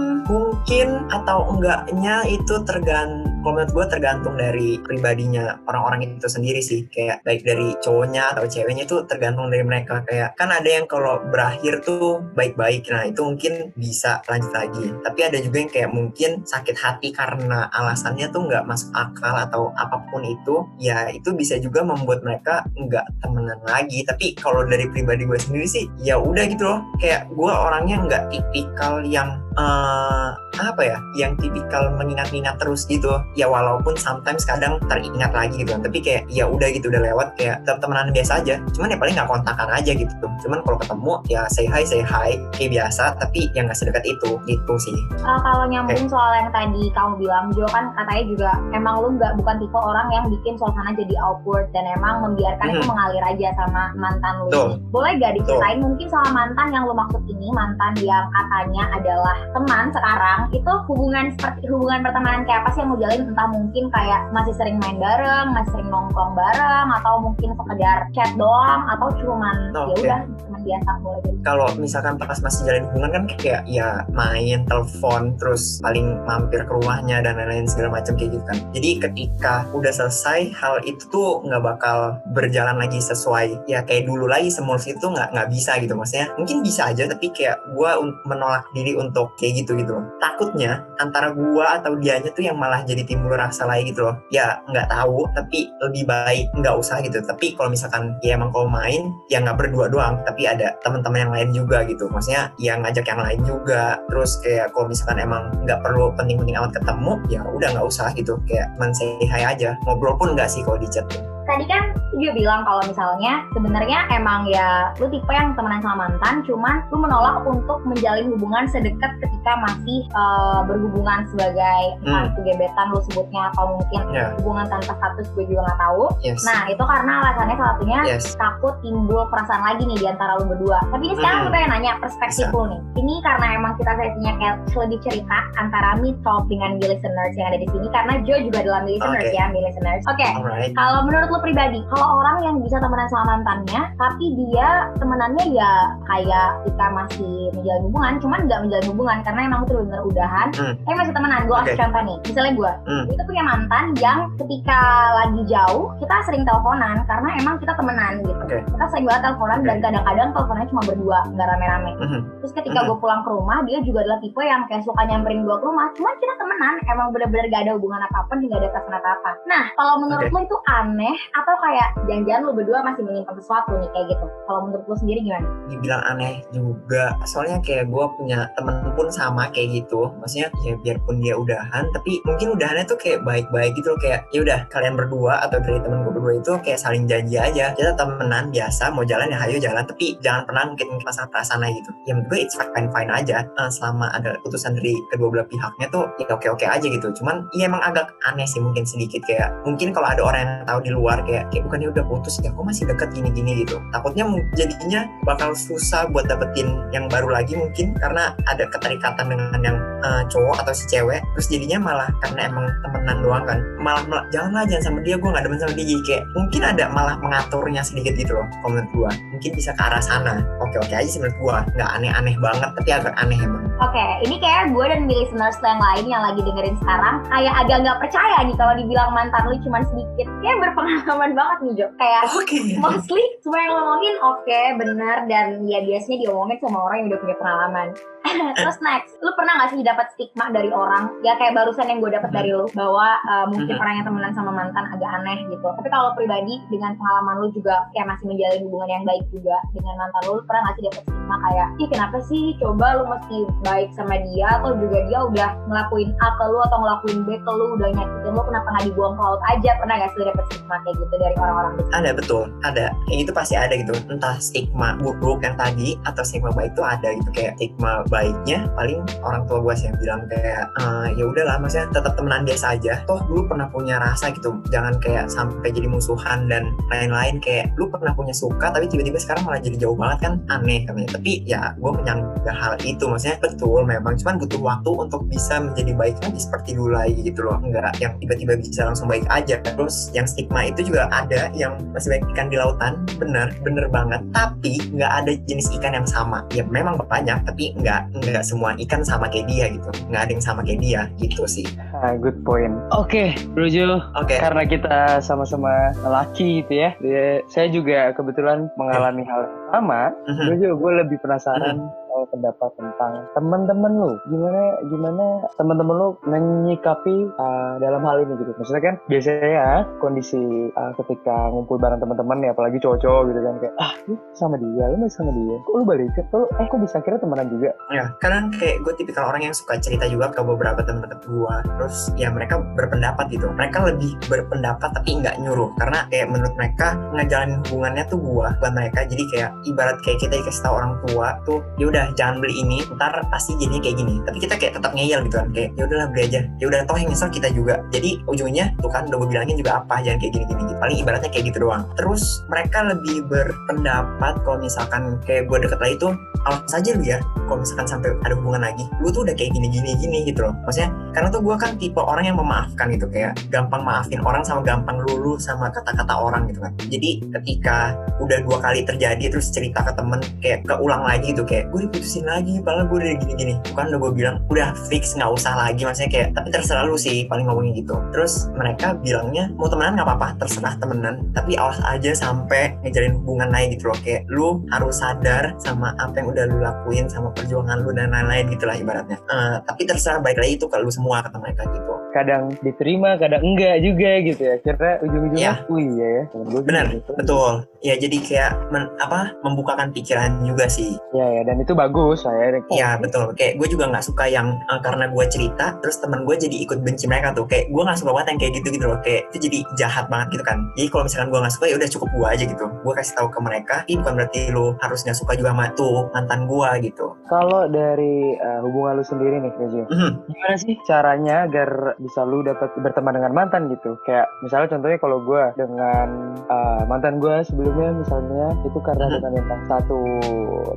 mungkin 0.64 1.12
atau 1.12 1.44
enggaknya 1.52 2.24
itu 2.32 2.56
tergantung 2.64 3.34
kalau 3.44 3.60
menurut 3.60 3.76
gue 3.76 3.86
tergantung 3.92 4.36
dari 4.40 4.80
pribadinya 4.80 5.60
orang-orang 5.68 6.16
itu 6.16 6.32
sendiri 6.32 6.64
sih. 6.64 6.88
Kayak 6.88 7.28
baik 7.28 7.44
dari 7.44 7.76
cowoknya 7.84 8.32
atau 8.32 8.48
ceweknya 8.48 8.88
itu 8.88 9.04
tergantung 9.04 9.52
dari 9.52 9.68
mereka. 9.68 10.00
Kayak 10.08 10.40
kan 10.40 10.48
ada 10.48 10.64
yang 10.64 10.88
kalau 10.88 11.20
berakhir 11.28 11.84
tuh 11.84 12.24
baik-baik. 12.40 12.88
Nah 12.88 13.04
itu 13.04 13.20
mungkin 13.20 13.76
bisa 13.76 14.24
lanjut 14.32 14.56
lagi. 14.56 14.96
Tapi 15.04 15.20
ada 15.28 15.38
juga 15.44 15.58
yang 15.60 15.72
kayak 15.76 15.92
mungkin 15.92 16.32
sakit 16.48 16.76
hati 16.80 17.12
karena 17.12 17.68
alasannya 17.76 18.32
tuh 18.32 18.48
nggak 18.48 18.64
masuk 18.64 18.96
akal 18.96 19.36
atau 19.36 19.76
apa 19.76 20.00
pun 20.08 20.24
itu 20.24 20.64
ya 20.80 21.12
itu 21.12 21.36
bisa 21.36 21.60
juga 21.60 21.84
membuat 21.84 22.24
mereka 22.24 22.64
nggak 22.80 23.20
temenan 23.20 23.60
lagi. 23.68 24.08
Tapi 24.08 24.40
kalau 24.40 24.64
dari 24.64 24.88
pribadi 24.88 25.28
gue 25.28 25.36
sendiri 25.36 25.68
sih 25.68 25.92
ya 26.00 26.16
udah 26.16 26.48
gitu 26.48 26.64
loh. 26.64 26.80
Kayak 26.96 27.28
gue 27.28 27.52
orangnya 27.52 28.00
nggak 28.08 28.24
tipikal 28.32 29.04
yang 29.04 29.44
eh, 29.54 30.30
apa 30.54 30.82
ya 30.86 30.98
yang 31.18 31.34
tipikal 31.36 31.90
mengingat-ingat 31.98 32.56
terus 32.62 32.86
gitu. 32.86 33.10
Ya 33.34 33.50
walaupun 33.50 33.98
sometimes 33.98 34.46
kadang 34.46 34.78
teringat 34.86 35.34
lagi 35.34 35.62
gitu. 35.62 35.74
Kan 35.74 35.82
tapi 35.82 36.00
kayak 36.00 36.30
ya 36.30 36.46
udah 36.46 36.70
gitu 36.72 36.88
udah 36.94 37.02
lewat 37.02 37.28
kayak 37.38 37.62
tetap 37.66 37.82
temenan 37.82 38.14
biasa 38.14 38.40
aja. 38.42 38.62
Cuman 38.74 38.94
ya 38.94 38.98
paling 38.98 39.16
nggak 39.18 39.30
kontakan 39.30 39.70
aja 39.74 39.92
gitu. 39.94 40.14
Cuman 40.46 40.60
kalau 40.62 40.78
ketemu 40.78 41.14
ya 41.28 41.42
say 41.50 41.66
hi 41.66 41.84
say 41.84 42.02
hi 42.06 42.38
kayak 42.54 42.72
biasa. 42.80 43.18
Tapi 43.18 43.50
yang 43.58 43.66
nggak 43.66 43.78
sedekat 43.78 44.04
itu 44.06 44.38
gitu 44.46 44.74
sih. 44.80 44.96
Uh, 45.26 45.40
kalau 45.42 45.66
nyambung 45.68 46.06
soal 46.08 46.32
yang 46.38 46.50
tadi 46.54 46.90
kamu 46.94 47.14
bilang 47.20 47.46
Jo 47.58 47.66
kan 47.70 47.92
katanya 47.98 48.24
juga 48.30 48.52
emang 48.72 48.96
lu 49.02 49.10
nggak 49.18 49.34
bukan 49.42 49.56
tipe 49.58 49.78
orang 49.78 50.08
yang 50.14 50.26
bikin 50.30 50.54
suasana 50.58 50.94
jadi 50.94 51.16
awkward 51.20 51.68
dan 51.74 51.86
emang 51.90 52.22
membiarkan 52.24 52.74
itu 52.74 52.82
Mhm. 52.84 52.90
mengalir 52.90 53.24
aja 53.26 53.48
sama 53.58 53.84
mantan 53.98 54.34
lu. 54.46 54.50
Ini. 54.54 54.76
Boleh 54.94 55.12
gak 55.18 55.34
diceritain 55.36 55.80
mungkin 55.82 56.08
sama 56.08 56.30
mantan 56.32 56.68
yang 56.72 56.84
lu 56.86 56.94
maksud 56.94 57.22
ini? 57.26 57.48
Mantan 57.52 57.94
yang 58.00 58.26
katanya 58.30 58.84
adalah 58.96 59.38
teman 59.52 59.92
sekarang 59.92 60.40
itu 60.56 60.72
hubungan 60.88 61.26
seperti 61.36 61.68
hubungan 61.68 62.00
pertemanan 62.06 62.44
kayak 62.48 62.64
apa 62.64 62.70
sih 62.72 62.80
yang 62.82 62.90
lu 62.94 62.98
jalin 63.02 63.22
entah 63.28 63.48
mungkin 63.52 63.84
kayak 63.92 64.22
masih 64.32 64.54
sering 64.56 64.78
main 64.80 64.98
bareng, 64.98 65.48
masih 65.52 65.72
sering 65.76 65.90
nongkrong 65.92 66.34
bareng 66.34 66.88
atau 67.02 67.14
mungkin 67.20 67.50
sekedar 67.58 67.98
chat 68.16 68.32
doang 68.40 68.82
atau 68.90 69.08
cuman 69.20 69.56
ya 69.74 69.84
Oke. 69.84 70.02
udah 70.04 70.20
biasa 70.64 70.92
gitu. 71.04 71.30
kalau 71.44 71.68
misalkan 71.76 72.16
pas 72.16 72.40
masih 72.40 72.62
jalin 72.66 72.88
hubungan 72.90 73.12
kan 73.12 73.24
kayak 73.36 73.62
ya 73.68 74.08
main 74.12 74.64
telepon 74.66 75.36
terus 75.38 75.84
paling 75.84 76.18
mampir 76.24 76.64
ke 76.64 76.72
rumahnya 76.72 77.20
dan 77.20 77.36
lain-lain 77.36 77.68
segala 77.68 78.00
macam 78.00 78.16
kayak 78.16 78.40
gitu 78.40 78.46
kan. 78.48 78.58
Jadi 78.72 78.90
ketika 79.04 79.54
udah 79.76 79.92
selesai 79.92 80.56
hal 80.56 80.80
itu 80.88 81.04
tuh 81.12 81.44
nggak 81.44 81.62
bakal 81.62 82.18
berjalan 82.32 82.80
lagi 82.80 83.00
sesuai. 83.04 83.68
Ya 83.68 83.84
kayak 83.84 84.08
dulu 84.08 84.26
lagi 84.32 84.50
semulus 84.50 84.88
itu 84.88 85.04
nggak 85.04 85.36
nggak 85.36 85.50
bisa 85.52 85.78
gitu 85.84 85.94
maksudnya. 85.94 86.32
Mungkin 86.40 86.64
bisa 86.64 86.90
aja 86.90 87.04
tapi 87.06 87.30
kayak 87.36 87.60
un- 87.76 88.16
menolak 88.26 88.64
diri 88.72 88.96
untuk 88.96 89.36
kayak 89.36 89.64
gitu 89.64 89.76
gitu 89.76 90.00
loh. 90.00 90.06
Takutnya 90.24 90.88
antara 90.98 91.36
gua 91.36 91.84
atau 91.84 92.00
dianya 92.00 92.32
tuh 92.32 92.48
yang 92.48 92.56
malah 92.56 92.86
jadi 92.88 93.04
timbul 93.04 93.36
rasa 93.36 93.68
lagi 93.68 93.92
gitu 93.92 94.08
loh. 94.08 94.16
Ya 94.32 94.64
nggak 94.72 94.88
tahu 94.88 95.28
tapi 95.36 95.68
lebih 95.84 96.08
baik 96.08 96.48
nggak 96.56 96.76
usah 96.80 97.04
gitu. 97.04 97.20
Tapi 97.20 97.58
kalau 97.60 97.70
misalkan 97.74 98.16
ya 98.24 98.40
emang 98.40 98.54
kalau 98.56 98.70
main 98.70 99.12
ya 99.28 99.44
nggak 99.44 99.60
berdua 99.60 99.92
doang 99.92 100.24
tapi 100.24 100.48
ada 100.56 100.78
teman-teman 100.86 101.20
yang 101.28 101.34
lain 101.34 101.50
juga 101.52 101.82
gitu. 101.86 102.06
Maksudnya 102.10 102.54
ya 102.62 102.78
ngajak 102.78 103.06
yang 103.10 103.22
lain 103.22 103.42
juga. 103.44 103.98
Terus 104.08 104.40
kayak 104.42 104.72
kalau 104.72 104.86
misalkan 104.90 105.18
emang 105.22 105.44
nggak 105.66 105.80
perlu 105.82 106.14
penting-penting 106.16 106.56
amat 106.62 106.72
ketemu 106.78 107.12
ya 107.28 107.42
udah 107.44 107.68
nggak 107.74 107.88
usah 107.88 108.14
gitu. 108.14 108.38
Kayak 108.46 108.74
men 108.78 108.94
say 108.94 109.18
hi 109.26 109.44
aja. 109.44 109.76
Ngobrol 109.90 110.16
pun 110.16 110.38
nggak 110.38 110.50
sih 110.50 110.62
kalau 110.62 110.78
di 110.78 110.90
chat. 110.90 111.06
tuh 111.10 111.33
tadi 111.44 111.66
kan 111.66 111.84
dia 112.14 112.30
bilang 112.30 112.62
kalau 112.62 112.80
misalnya 112.86 113.42
sebenarnya 113.52 114.06
emang 114.12 114.46
ya 114.46 114.94
lu 115.02 115.10
tipe 115.10 115.28
yang 115.28 115.52
temenan 115.54 115.82
sama 115.82 116.06
mantan 116.06 116.46
cuman 116.46 116.86
lu 116.90 117.02
menolak 117.02 117.42
untuk 117.44 117.82
menjalin 117.84 118.30
hubungan 118.30 118.70
sedekat 118.70 119.12
ketika 119.18 119.52
masih 119.60 120.06
uh, 120.14 120.62
berhubungan 120.64 121.26
sebagai 121.28 121.82
Hmm. 122.04 122.30
gebetan 122.38 122.92
lu 122.92 123.00
sebutnya 123.10 123.50
atau 123.54 123.80
mungkin 123.80 124.02
Ya. 124.14 124.30
hubungan 124.38 124.68
tanpa 124.68 124.94
status 124.94 125.28
gue 125.34 125.46
juga 125.48 125.66
nggak 125.66 125.80
tahu 125.80 126.04
Yes. 126.22 126.44
nah 126.44 126.68
itu 126.68 126.84
karena 126.84 127.12
alasannya 127.24 127.56
salah 127.58 127.72
satunya 127.76 128.00
yes. 128.06 128.26
takut 128.36 128.76
timbul 128.82 129.26
perasaan 129.32 129.64
lagi 129.64 129.84
nih 129.84 129.98
di 129.98 130.08
antara 130.08 130.38
lu 130.38 130.46
berdua. 130.46 130.80
Tapi 130.92 131.04
ini 131.08 131.16
sekarang 131.16 131.38
Hmm. 131.40 131.46
gue 131.46 131.54
pengen 131.56 131.70
nanya 131.72 131.92
perspektif 131.98 132.46
Bisa. 132.46 132.54
lu 132.54 132.64
nih. 132.70 132.82
Ini 132.94 133.14
karena 133.24 133.46
emang 133.58 133.74
kita 133.76 133.92
sesinya 133.96 134.34
kayak 134.38 134.56
lebih 134.74 135.00
cerita 135.02 135.38
antara 135.56 135.90
me 135.98 136.12
talk 136.22 136.44
dengan 136.46 136.76
listeners 136.78 137.34
yang 137.34 137.48
ada 137.50 137.60
di 137.60 137.68
sini 137.72 137.88
karena 137.90 138.14
Joe 138.22 138.42
juga 138.44 138.58
adalah 138.62 138.82
me 138.84 138.92
listeners 138.94 139.26
Oke. 139.26 139.34
ya, 139.34 139.46
listeners. 139.50 140.04
Oke. 140.06 140.28
Alright. 140.28 140.72
Kalau 140.74 141.00
menurut 141.04 141.30
lu 141.34 141.42
pribadi, 141.42 141.82
kalau 141.90 142.22
orang 142.22 142.38
yang 142.46 142.56
bisa 142.62 142.78
temenan 142.78 143.10
sama 143.10 143.26
mantannya, 143.34 143.82
tapi 143.98 144.26
dia 144.38 144.86
temenannya 145.02 145.46
ya 145.50 145.72
kayak 146.06 146.62
ketika 146.62 146.86
masih 146.94 147.50
menjalin 147.58 147.84
hubungan, 147.90 148.14
cuman 148.22 148.40
nggak 148.46 148.62
menjalin 148.62 148.88
hubungan 148.94 149.18
karena 149.26 149.42
emang 149.50 149.62
itu 149.66 149.74
bener 149.82 150.02
udahan, 150.06 150.48
Hmm. 150.54 150.74
tapi 150.86 150.94
masih 150.94 151.14
temenan. 151.18 151.42
Gue 151.50 151.56
kasih 151.58 151.74
Oke. 151.74 151.82
contoh 151.82 152.02
nih, 152.06 152.18
misalnya 152.30 152.54
gue, 152.54 152.72
Hmm. 152.86 153.04
itu 153.10 153.22
punya 153.26 153.44
mantan 153.44 153.86
yang 153.98 154.20
ketika 154.38 154.80
lagi 155.18 155.42
jauh 155.50 155.84
kita 155.98 156.16
sering 156.30 156.44
teleponan 156.46 156.96
karena 157.10 157.30
emang 157.42 157.56
kita 157.58 157.74
temenan 157.74 158.14
gitu. 158.22 158.44
Oke. 158.46 158.58
Kita 158.62 158.86
sering 158.94 159.06
banget 159.10 159.22
teleponan 159.26 159.58
Oke. 159.58 159.68
dan 159.68 159.78
kadang-kadang 159.82 160.30
teleponnya 160.38 160.68
cuma 160.70 160.82
berdua, 160.86 161.20
nggak 161.34 161.48
rame-rame. 161.50 161.92
Mhm. 161.98 162.20
Terus 162.46 162.54
ketika 162.54 162.80
Mhm. 162.84 162.88
gue 162.94 162.98
pulang 163.02 163.22
ke 163.26 163.30
rumah, 163.34 163.58
dia 163.66 163.80
juga 163.82 164.06
adalah 164.06 164.20
tipe 164.22 164.42
yang 164.46 164.62
kayak 164.70 164.86
suka 164.86 165.02
nyamperin 165.04 165.42
gue 165.42 165.56
ke 165.58 165.66
rumah. 165.66 165.90
Cuman 165.98 166.14
kita 166.22 166.34
temenan, 166.38 166.74
emang 166.86 167.08
bener-bener 167.10 167.50
gak 167.50 167.66
ada 167.66 167.74
hubungan 167.74 168.02
apa-apa, 168.06 168.32
dan 168.38 168.46
gak 168.46 168.60
ada 168.62 168.70
perasaan 168.70 168.98
apa-apa. 169.02 169.32
Nah, 169.50 169.64
kalau 169.74 169.94
menurut 169.98 170.30
Oke. 170.30 170.36
lo 170.36 170.40
itu 170.44 170.58
aneh 170.70 171.18
atau 171.32 171.54
kayak 171.64 171.88
jangan-jangan 172.06 172.42
lo 172.44 172.52
berdua 172.54 172.80
masih 172.84 173.04
menyimpan 173.08 173.36
sesuatu 173.40 173.72
nih 173.80 173.90
kayak 173.96 174.08
gitu? 174.12 174.26
Kalau 174.46 174.60
menurut 174.68 174.86
lo 174.88 174.96
sendiri 175.00 175.20
gimana? 175.24 175.48
dibilang 175.74 176.04
aneh 176.06 176.44
juga. 176.54 177.16
Soalnya 177.26 177.60
kayak 177.64 177.90
gue 177.90 178.06
punya 178.20 178.48
temen 178.56 178.94
pun 178.94 179.08
sama 179.10 179.50
kayak 179.52 179.84
gitu. 179.84 180.12
Maksudnya 180.22 180.48
ya 180.64 180.74
biarpun 180.80 181.20
dia 181.20 181.36
udahan 181.36 181.90
tapi 181.92 182.20
mungkin 182.24 182.56
udahannya 182.56 182.86
tuh 182.86 182.96
kayak 183.00 183.26
baik-baik 183.26 183.74
gitu 183.76 183.96
loh. 183.96 184.00
Kayak 184.00 184.20
ya 184.32 184.40
udah 184.46 184.60
kalian 184.70 184.94
berdua 184.96 185.34
atau 185.44 185.58
dari 185.60 185.80
temen 185.82 186.06
gue 186.08 186.14
berdua 186.14 186.34
itu 186.40 186.52
kayak 186.64 186.80
saling 186.80 187.04
janji 187.10 187.36
aja. 187.36 187.74
Kita 187.74 187.98
temenan 187.98 188.54
biasa 188.54 188.94
mau 188.94 189.04
jalan 189.04 189.34
ya 189.34 189.38
ayo 189.50 189.58
jalan. 189.60 189.84
Tapi 189.84 190.20
jangan 190.24 190.44
pernah 190.48 190.64
mungkin 190.70 190.88
masalah 191.04 191.28
perasaan 191.32 191.60
lagi 191.66 191.82
gitu. 191.82 191.92
Ya 192.08 192.12
menurut 192.16 192.30
gue 192.32 192.40
it's 192.46 192.56
fine 192.56 192.90
fine 192.92 193.12
aja. 193.12 193.38
Eh, 193.44 193.72
selama 193.74 194.12
ada 194.14 194.38
keputusan 194.42 194.78
dari 194.78 194.94
kedua 195.12 195.28
belah 195.34 195.48
pihaknya 195.48 195.88
tuh 195.90 196.08
ya 196.22 196.26
oke 196.32 196.48
oke 196.48 196.66
aja 196.66 196.86
gitu. 196.86 197.08
Cuman 197.20 197.44
ya 197.58 197.68
emang 197.68 197.84
agak 197.84 198.14
aneh 198.30 198.48
sih 198.48 198.62
mungkin 198.62 198.86
sedikit. 198.88 199.26
Kayak 199.26 199.52
mungkin 199.68 199.92
kalau 199.92 200.08
ada 200.14 200.22
orang 200.24 200.42
yang 200.44 200.54
tahu 200.68 200.80
di 200.84 200.92
luar 200.92 201.13
kayak 201.22 201.46
kayak 201.54 201.64
bukannya 201.70 201.90
udah 201.94 202.04
putus 202.10 202.42
ya 202.42 202.50
kok 202.50 202.66
masih 202.66 202.90
deket 202.90 203.10
gini 203.14 203.30
gini 203.30 203.52
gitu. 203.62 203.78
Takutnya 203.94 204.26
jadinya 204.58 205.06
bakal 205.28 205.54
susah 205.54 206.10
buat 206.10 206.26
dapetin 206.26 206.82
yang 206.90 207.06
baru 207.12 207.30
lagi 207.30 207.54
mungkin 207.54 207.94
karena 208.02 208.34
ada 208.50 208.66
keterikatan 208.66 209.30
dengan 209.30 209.62
yang 209.62 209.78
eh, 210.02 210.24
cowok 210.34 210.66
atau 210.66 210.74
si 210.74 210.86
cewek 210.90 211.22
terus 211.38 211.48
jadinya 211.52 211.78
malah 211.80 212.10
karena 212.24 212.50
emang 212.50 212.66
temenan 212.82 213.18
doang 213.22 213.44
kan 213.46 213.60
malah, 213.80 214.04
malah 214.10 214.26
janganlah 214.34 214.64
jangan 214.66 214.84
sama 214.92 215.00
dia 215.06 215.16
gue 215.20 215.30
nggak 215.30 215.44
demen 215.46 215.60
sama 215.60 215.74
dia 215.76 215.86
jadi 215.86 216.04
kayak 216.04 216.24
mungkin 216.34 216.62
ada 216.64 216.86
malah 216.90 217.16
mengaturnya 217.20 217.82
sedikit 217.84 218.14
gitu 218.16 218.32
loh 218.36 218.48
menurut 218.66 218.90
gue 218.92 219.12
mungkin 219.36 219.52
bisa 219.54 219.72
ke 219.76 219.82
arah 219.84 220.04
sana. 220.04 220.44
Oke 220.64 220.80
oke 220.80 220.94
aja 220.94 221.08
sih 221.08 221.20
menurut 221.20 221.38
gue 221.38 221.56
nggak 221.80 221.90
aneh-aneh 222.00 222.36
banget 222.40 222.70
tapi 222.74 222.90
agak 222.90 223.14
aneh 223.20 223.40
emang 223.40 223.63
Oke, 223.84 224.06
ini 224.24 224.40
kayak 224.40 224.72
gue 224.72 224.86
dan 224.88 225.06
the 225.06 225.14
listeners 225.14 225.60
yang 225.60 225.76
lain 225.76 226.06
yang 226.08 226.24
lagi 226.24 226.40
dengerin 226.40 226.80
sekarang 226.80 227.20
kayak 227.28 227.52
agak 227.52 227.78
nggak 227.84 228.00
percaya 228.00 228.38
nih 228.48 228.56
kalau 228.56 228.74
dibilang 228.80 229.12
mantan 229.12 229.44
lu 229.44 229.60
cuma 229.60 229.84
sedikit. 229.84 230.28
Kayak 230.40 230.58
berpengalaman 230.64 231.32
banget 231.36 231.58
nih 231.68 231.74
Jo. 231.76 231.88
Kayak 232.00 232.22
oke 232.32 232.58
mostly 232.80 233.24
semua 233.44 233.60
yang 233.60 233.74
ngomongin 233.76 234.16
oke 234.24 234.60
bener 234.80 235.18
dan 235.28 235.46
ya 235.68 235.84
biasanya 235.84 236.18
diomongin 236.24 236.58
sama 236.64 236.80
orang 236.80 236.98
yang 237.04 237.08
udah 237.12 237.20
punya 237.20 237.36
pengalaman 237.38 237.88
terus 238.56 238.80
next 238.80 239.20
lu 239.20 239.36
pernah 239.36 239.54
gak 239.60 239.76
sih 239.76 239.84
dapat 239.84 240.08
stigma 240.16 240.48
dari 240.50 240.72
orang 240.72 241.12
ya 241.22 241.36
kayak 241.36 241.54
barusan 241.54 241.92
yang 241.92 242.00
gue 242.00 242.08
dapat 242.08 242.32
Hmm. 242.32 242.38
dari 242.40 242.50
lu 242.50 242.66
bahwa 242.72 243.20
uh, 243.22 243.46
mungkin 243.52 243.76
Mhm. 243.76 243.82
orang 243.84 243.94
yang 244.00 244.06
temenan 244.08 244.34
sama 244.34 244.50
mantan 244.50 244.86
agak 244.90 245.12
aneh 245.12 245.44
gitu 245.52 245.68
tapi 245.68 245.88
kalau 245.92 246.16
pribadi 246.16 246.56
dengan 246.72 246.96
pengalaman 246.96 247.36
lu 247.44 247.48
juga 247.52 247.84
kayak 247.92 248.08
masih 248.10 248.26
menjalin 248.32 248.64
hubungan 248.64 248.90
yang 248.90 249.04
baik 249.04 249.24
juga 249.30 249.56
dengan 249.76 249.94
mantan 250.00 250.22
lu, 250.24 250.32
lu 250.40 250.44
pernah 250.48 250.62
gak 250.64 250.76
sih 250.80 250.84
dapat 250.88 251.02
stigma 251.04 251.36
kayak 251.44 251.68
ih 251.78 251.90
kenapa 251.92 252.18
sih 252.24 252.44
coba 252.58 252.88
lu 252.96 253.04
mesti 253.12 253.38
baik 253.74 253.90
sama 253.98 254.22
dia 254.30 254.62
atau 254.62 254.78
juga 254.78 255.02
dia 255.10 255.20
udah 255.26 255.50
ngelakuin 255.66 256.14
A 256.22 256.28
ke 256.38 256.46
lu 256.46 256.60
atau 256.62 256.78
ngelakuin 256.78 257.18
B 257.26 257.30
ke 257.42 257.52
lu 257.58 257.66
udah 257.74 257.90
nyakitin 257.90 258.32
lu 258.38 258.42
kenapa 258.46 258.68
gak 258.78 258.86
dibuang 258.86 259.14
ke 259.18 259.22
laut 259.26 259.42
aja? 259.50 259.70
Pernah 259.82 259.96
gak 259.98 260.12
sih 260.14 260.22
dapet 260.22 260.46
stigma 260.54 260.76
kayak 260.86 260.96
gitu 261.02 261.14
dari 261.18 261.36
orang-orang 261.42 261.74
ada 261.94 262.10
betul. 262.14 262.44
Ada. 262.62 262.86
Kayak 263.08 263.18
gitu 263.26 263.32
pasti 263.34 263.56
ada 263.56 263.74
gitu. 263.74 263.94
Entah 264.10 264.36
stigma 264.38 264.98
buruk 265.00 265.42
yang 265.46 265.56
tadi 265.58 265.96
atau 266.04 266.22
stigma 266.26 266.52
baik 266.52 266.76
itu 266.76 266.84
ada 266.84 267.08
gitu. 267.16 267.30
Kayak 267.32 267.54
stigma 267.58 267.92
baiknya 268.10 268.68
paling 268.76 269.00
orang 269.24 269.42
tua 269.48 269.58
gue 269.64 269.74
sih 269.78 269.86
yang 269.88 269.98
bilang 270.02 270.22
kayak 270.28 270.66
"Eh, 270.84 271.08
ya 271.16 271.24
udahlah 271.30 271.56
maksudnya 271.62 271.88
tetap 271.94 272.14
temenan 272.20 272.44
biasa 272.44 272.66
aja. 272.76 272.94
Toh 273.08 273.22
dulu 273.30 273.42
pernah 273.48 273.68
punya 273.72 273.96
rasa 274.02 274.34
gitu. 274.34 274.60
Jangan 274.70 275.00
kayak 275.00 275.32
sampai 275.32 275.70
jadi 275.72 275.88
musuhan 275.88 276.50
dan 276.52 276.74
lain-lain. 276.92 277.40
Kayak 277.40 277.72
lu 277.80 277.88
pernah 277.88 278.12
punya 278.14 278.36
suka 278.36 278.70
tapi 278.74 278.86
tiba-tiba 278.90 279.18
sekarang 279.22 279.48
malah 279.48 279.62
jadi 279.62 279.78
jauh 279.80 279.96
banget 279.98 280.30
kan? 280.30 280.34
Aneh 280.52 280.84
katanya. 280.84 281.10
Tapi 281.16 281.32
ya 281.48 281.62
gue 281.78 281.92
menyanggah 281.94 282.58
hal 282.58 282.74
itu. 282.84 283.06
Maksudnya 283.06 283.38
betul 283.40 283.63
memang. 283.84 284.20
Cuman 284.20 284.36
butuh 284.40 284.60
waktu 284.60 284.92
untuk 284.92 285.22
bisa 285.28 285.60
menjadi 285.60 285.92
baik 285.96 286.18
lagi 286.20 286.40
seperti 286.40 286.70
dulu 286.76 286.92
lagi 286.94 287.20
gitu 287.24 287.48
loh. 287.48 287.58
Enggak 287.64 287.96
yang 288.00 288.14
tiba-tiba 288.20 288.60
bisa 288.60 288.84
langsung 288.84 289.08
baik 289.08 289.24
aja. 289.30 289.60
Terus 289.64 290.12
yang 290.12 290.28
stigma 290.28 290.68
itu 290.68 290.84
juga 290.84 291.08
ada 291.10 291.48
yang 291.54 291.80
masih 291.92 292.18
banyak 292.18 292.28
ikan 292.36 292.48
di 292.50 292.58
lautan. 292.60 292.94
Bener 293.18 293.48
bener 293.64 293.88
banget. 293.88 294.22
Tapi 294.34 294.80
nggak 294.92 295.12
ada 295.24 295.32
jenis 295.48 295.72
ikan 295.80 295.94
yang 295.96 296.08
sama. 296.08 296.44
Ya 296.52 296.64
memang 296.66 297.00
banyak 297.00 297.44
tapi 297.46 297.74
nggak 297.80 298.12
nggak 298.24 298.44
semua 298.44 298.76
ikan 298.80 299.02
sama 299.02 299.30
kayak 299.30 299.48
dia 299.48 299.66
gitu. 299.72 299.90
Nggak 300.10 300.22
ada 300.28 300.32
yang 300.32 300.44
sama 300.44 300.60
kayak 300.66 300.82
dia 300.82 301.02
gitu 301.18 301.46
sih. 301.46 301.66
Ah, 301.94 302.18
good 302.18 302.36
point. 302.44 302.74
Oke, 302.92 303.32
Bro 303.54 303.70
Jo, 303.70 304.02
oke. 304.18 304.36
Karena 304.36 304.64
kita 304.66 304.98
sama-sama 305.22 305.94
laki 306.04 306.64
gitu 306.64 306.74
ya, 306.76 306.90
dia- 307.00 307.42
saya 307.48 307.70
juga 307.70 308.12
kebetulan 308.14 308.68
mengalami 308.76 309.24
hal 309.24 309.46
yang 309.46 309.70
sama. 309.72 310.02
Mhm. 310.28 310.42
Bro 310.44 310.56
Jo, 310.58 310.70
gue 310.76 310.92
lebih 311.06 311.18
penasaran 311.22 311.76
soal 311.80 312.03
pendapat 312.34 312.74
tentang 312.76 313.14
teman-teman 313.38 313.92
lu. 313.94 314.12
Gimana 314.28 314.62
gimana 314.90 315.26
teman-teman 315.56 315.96
lu 315.96 316.10
menyikapi 316.26 317.30
uh, 317.38 317.78
dalam 317.78 318.02
hal 318.02 318.26
ini 318.26 318.34
gitu. 318.42 318.52
Maksudnya 318.58 318.82
kan 318.82 318.96
biasanya 319.06 319.50
ya, 319.54 319.70
kondisi 320.02 320.42
uh, 320.74 320.92
ketika 320.98 321.54
ngumpul 321.54 321.78
bareng 321.78 322.02
teman-teman 322.02 322.42
ya, 322.42 322.52
apalagi 322.58 322.82
cowok-cowok 322.82 323.22
gitu 323.30 323.40
kan 323.46 323.56
kayak 323.62 323.76
ah 323.78 323.94
lu 324.10 324.16
sama 324.34 324.56
dia, 324.58 324.84
lu 324.90 324.98
masih 324.98 325.18
sama 325.22 325.32
dia. 325.32 325.56
Kok 325.62 325.74
lu 325.78 325.84
balik? 325.86 326.10
Kok 326.18 326.34
lu 326.34 326.46
eh 326.58 326.66
kok 326.66 326.80
bisa 326.82 326.98
kira 327.06 327.16
temenan 327.22 327.48
juga? 327.54 327.70
Ya, 327.94 328.06
kadang 328.18 328.50
kayak 328.58 328.82
gue 328.82 328.94
tipikal 328.98 329.30
orang 329.30 329.46
yang 329.46 329.56
suka 329.56 329.78
cerita 329.78 330.10
juga 330.10 330.34
ke 330.34 330.42
beberapa 330.42 330.82
teman 330.82 331.06
dekat 331.06 331.22
gue. 331.30 331.56
Terus 331.78 331.98
ya 332.18 332.34
mereka 332.34 332.58
berpendapat 332.74 333.30
gitu. 333.30 333.46
Mereka 333.54 333.78
lebih 333.86 334.18
berpendapat 334.26 334.90
tapi 334.90 335.22
nggak 335.22 335.38
nyuruh. 335.46 335.70
Karena 335.78 336.10
kayak 336.10 336.28
menurut 336.34 336.56
mereka 336.58 336.98
ngejalanin 337.14 337.62
hubungannya 337.70 338.04
tuh 338.10 338.20
gue, 338.20 338.48
bukan 338.58 338.74
mereka. 338.74 339.00
Jadi 339.06 339.24
kayak 339.30 339.52
ibarat 339.70 339.98
kayak 340.02 340.18
kita 340.24 340.34
dikasih 340.42 340.62
tahu 340.64 340.74
orang 340.80 340.94
tua 341.06 341.28
tuh, 341.46 341.60
ya 341.78 341.86
udah 341.92 342.06
jangan 342.24 342.40
beli 342.40 342.64
ini, 342.64 342.80
ntar 342.96 343.12
pasti 343.28 343.60
jadinya 343.60 343.84
kayak 343.84 343.98
gini. 344.00 344.16
Tapi 344.24 344.38
kita 344.40 344.56
kayak 344.56 344.74
tetap 344.80 344.96
ngeyel 344.96 345.20
gitu 345.28 345.36
kan. 345.44 345.48
Kayak 345.52 345.70
ya 345.76 345.84
udahlah 345.84 346.08
beli 346.08 346.22
aja. 346.32 346.42
Ya 346.64 346.66
udah 346.72 346.80
toh 346.88 346.96
yang 346.96 347.12
nyesel 347.12 347.28
kita 347.28 347.52
juga. 347.52 347.84
Jadi 347.92 348.24
ujungnya 348.32 348.72
tuh 348.80 348.88
kan 348.88 349.04
udah 349.12 349.18
gue 349.20 349.30
bilangin 349.36 349.60
juga 349.60 349.84
apa 349.84 350.00
jangan 350.00 350.24
kayak 350.24 350.32
gini-gini. 350.40 350.62
gitu. 350.64 350.80
Paling 350.80 350.98
ibaratnya 351.04 351.30
kayak 351.36 351.46
gitu 351.52 351.58
doang. 351.68 351.84
Terus 352.00 352.24
mereka 352.48 352.80
lebih 352.88 353.28
berpendapat 353.28 354.34
kalau 354.48 354.58
misalkan 354.64 355.20
kayak 355.28 355.52
gue 355.52 355.58
deket 355.68 355.80
lagi 355.84 355.96
tuh 356.00 356.16
awas 356.48 356.72
aja 356.76 356.92
lu 356.96 357.04
ya 357.04 357.20
kalau 357.48 357.64
misalkan 357.64 357.88
sampai 357.88 358.10
ada 358.24 358.36
hubungan 358.36 358.62
lagi 358.64 358.84
lu 359.00 359.08
tuh 359.12 359.24
udah 359.24 359.36
kayak 359.36 359.56
gini 359.56 359.68
gini 359.72 359.96
gini 359.96 360.18
gitu 360.28 360.44
loh 360.44 360.54
maksudnya 360.68 360.92
karena 361.16 361.28
tuh 361.32 361.42
gue 361.44 361.56
kan 361.56 361.72
tipe 361.80 362.02
orang 362.04 362.26
yang 362.28 362.38
memaafkan 362.40 362.88
gitu 362.92 363.08
kayak 363.08 363.34
gampang 363.48 363.84
maafin 363.84 364.20
orang 364.24 364.44
sama 364.44 364.62
gampang 364.64 365.00
lulu 365.00 365.40
sama 365.40 365.72
kata-kata 365.72 366.14
orang 366.14 366.52
gitu 366.52 366.60
kan 366.64 366.72
jadi 366.92 367.10
ketika 367.40 367.96
udah 368.20 368.38
dua 368.44 368.58
kali 368.60 368.84
terjadi 368.84 369.26
terus 369.32 369.52
cerita 369.52 369.84
ke 369.84 369.92
temen 369.96 370.20
kayak 370.44 370.68
keulang 370.68 371.04
lagi 371.04 371.32
gitu 371.32 371.44
kayak 371.48 371.72
gue 371.72 371.88
diputusin 372.14 372.30
lagi 372.30 372.62
padahal 372.62 372.86
gue 372.86 372.98
udah 373.02 373.14
gini 373.18 373.34
gini 373.34 373.54
bukan 373.74 373.86
udah 373.90 374.00
gue 374.00 374.12
bilang 374.14 374.36
udah 374.48 374.70
fix 374.88 375.18
nggak 375.18 375.32
usah 375.34 375.54
lagi 375.58 375.82
maksudnya 375.82 376.12
kayak 376.12 376.28
tapi 376.38 376.48
terserah 376.54 376.86
lu 376.86 376.94
sih 376.96 377.26
paling 377.26 377.50
ngomongnya 377.50 377.82
gitu 377.82 377.98
terus 378.14 378.54
mereka 378.54 378.94
bilangnya 378.94 379.50
mau 379.58 379.66
temenan 379.66 379.98
nggak 379.98 380.06
apa-apa 380.08 380.28
terserah 380.38 380.78
temenan 380.78 381.26
tapi 381.34 381.58
awas 381.58 381.82
aja 381.84 382.14
sampai 382.14 382.78
ngejalin 382.86 383.18
hubungan 383.18 383.50
lain 383.50 383.74
gitu 383.74 383.90
loh 383.90 383.98
kayak 384.06 384.22
lu 384.30 384.62
harus 384.70 385.02
sadar 385.02 385.58
sama 385.58 385.98
apa 385.98 386.14
yang 386.22 386.28
udah 386.30 386.44
lu 386.46 386.58
lakuin 386.62 387.10
sama 387.10 387.34
perjuangan 387.34 387.82
lu 387.82 387.90
dan 387.98 388.14
lain-lain 388.14 388.46
gitu 388.54 388.70
lah 388.70 388.78
ibaratnya 388.78 389.18
Eh, 389.24 389.58
tapi 389.66 389.88
terserah 389.88 390.22
baik 390.22 390.38
lagi 390.38 390.60
itu 390.60 390.70
ke 390.70 390.78
lu 390.78 390.92
semua 390.94 391.24
kata 391.26 391.42
mereka 391.42 391.66
gitu 391.72 391.94
Kadang 392.14 392.54
diterima, 392.62 393.18
kadang 393.18 393.42
enggak 393.42 393.82
juga 393.82 394.22
gitu 394.22 394.42
ya. 394.46 394.56
Kira 394.62 395.02
ujung-ujungnya, 395.02 395.42
Iya. 395.42 395.54
oh 395.66 395.80
iya 395.82 396.08
ya. 396.14 396.24
Benar, 396.62 396.86
gitu. 396.94 397.10
betul 397.18 397.66
ya 397.84 398.00
jadi 398.00 398.18
kayak 398.24 398.52
men- 398.72 398.92
apa 398.98 399.36
membukakan 399.44 399.92
pikiran 399.92 400.40
juga 400.48 400.72
sih 400.72 400.96
Ya 401.12 401.28
ya 401.30 401.42
dan 401.44 401.60
itu 401.60 401.76
bagus 401.76 402.03
bagus 402.04 402.22
lah 402.28 402.34
ya. 402.36 402.48
Iya 402.70 402.90
betul. 403.00 403.26
Kayak 403.40 403.54
gue 403.64 403.68
juga 403.72 403.86
nggak 403.90 404.06
suka 404.06 404.26
yang 404.28 404.48
uh, 404.68 404.80
karena 404.84 405.08
gue 405.08 405.26
cerita 405.32 405.66
terus 405.80 405.98
teman 406.04 406.28
gue 406.28 406.36
jadi 406.36 406.56
ikut 406.68 406.84
benci 406.84 407.08
mereka 407.08 407.32
tuh. 407.32 407.48
Kayak 407.48 407.72
gue 407.72 407.84
nggak 407.84 408.00
suka 408.00 408.12
banget 408.12 408.28
yang 408.36 408.40
kayak 408.44 408.54
gitu 408.60 408.68
gitu 408.76 408.86
loh. 408.92 409.00
Kayak 409.02 409.22
itu 409.32 409.38
jadi 409.50 409.58
jahat 409.80 410.06
banget 410.12 410.28
gitu 410.38 410.44
kan. 410.44 410.58
Jadi 410.76 410.88
kalau 410.92 411.04
misalkan 411.08 411.28
gue 411.32 411.40
nggak 411.40 411.54
suka 411.56 411.66
ya 411.72 411.76
udah 411.80 411.90
cukup 411.90 412.10
gue 412.12 412.28
aja 412.28 412.44
gitu. 412.44 412.66
Gue 412.84 412.94
kasih 412.94 413.14
tahu 413.16 413.28
ke 413.32 413.40
mereka. 413.40 413.76
Ini 413.88 413.98
bukan 414.04 414.14
berarti 414.20 414.40
lu 414.52 414.66
harus 414.84 415.00
nggak 415.08 415.18
suka 415.18 415.32
juga 415.40 415.50
sama 415.56 415.66
tuh 415.74 415.96
mantan 416.12 416.46
gue 416.46 416.70
gitu. 416.92 417.08
Kalau 417.32 417.62
dari 417.72 418.36
uh, 418.38 418.60
hubungan 418.62 419.00
lu 419.00 419.06
sendiri 419.06 419.36
nih 419.40 419.52
Rejo, 419.54 419.86
Mhm. 419.88 420.12
gimana 420.28 420.56
sih 420.58 420.76
caranya 420.86 421.36
agar 421.46 421.96
bisa 422.02 422.22
lu 422.26 422.42
dapat 422.44 422.70
berteman 422.82 423.16
dengan 423.16 423.32
mantan 423.34 423.72
gitu? 423.72 423.96
Kayak 424.04 424.28
misalnya 424.44 424.68
contohnya 424.76 424.98
kalau 425.00 425.18
gue 425.24 425.44
dengan 425.56 426.08
uh, 426.52 426.82
mantan 426.86 427.18
gue 427.18 427.36
sebelumnya 427.48 427.96
misalnya 427.96 428.48
itu 428.66 428.80
karena 428.84 429.06
Mhm. 429.08 429.22
dengan 429.24 429.60
satu 429.70 430.00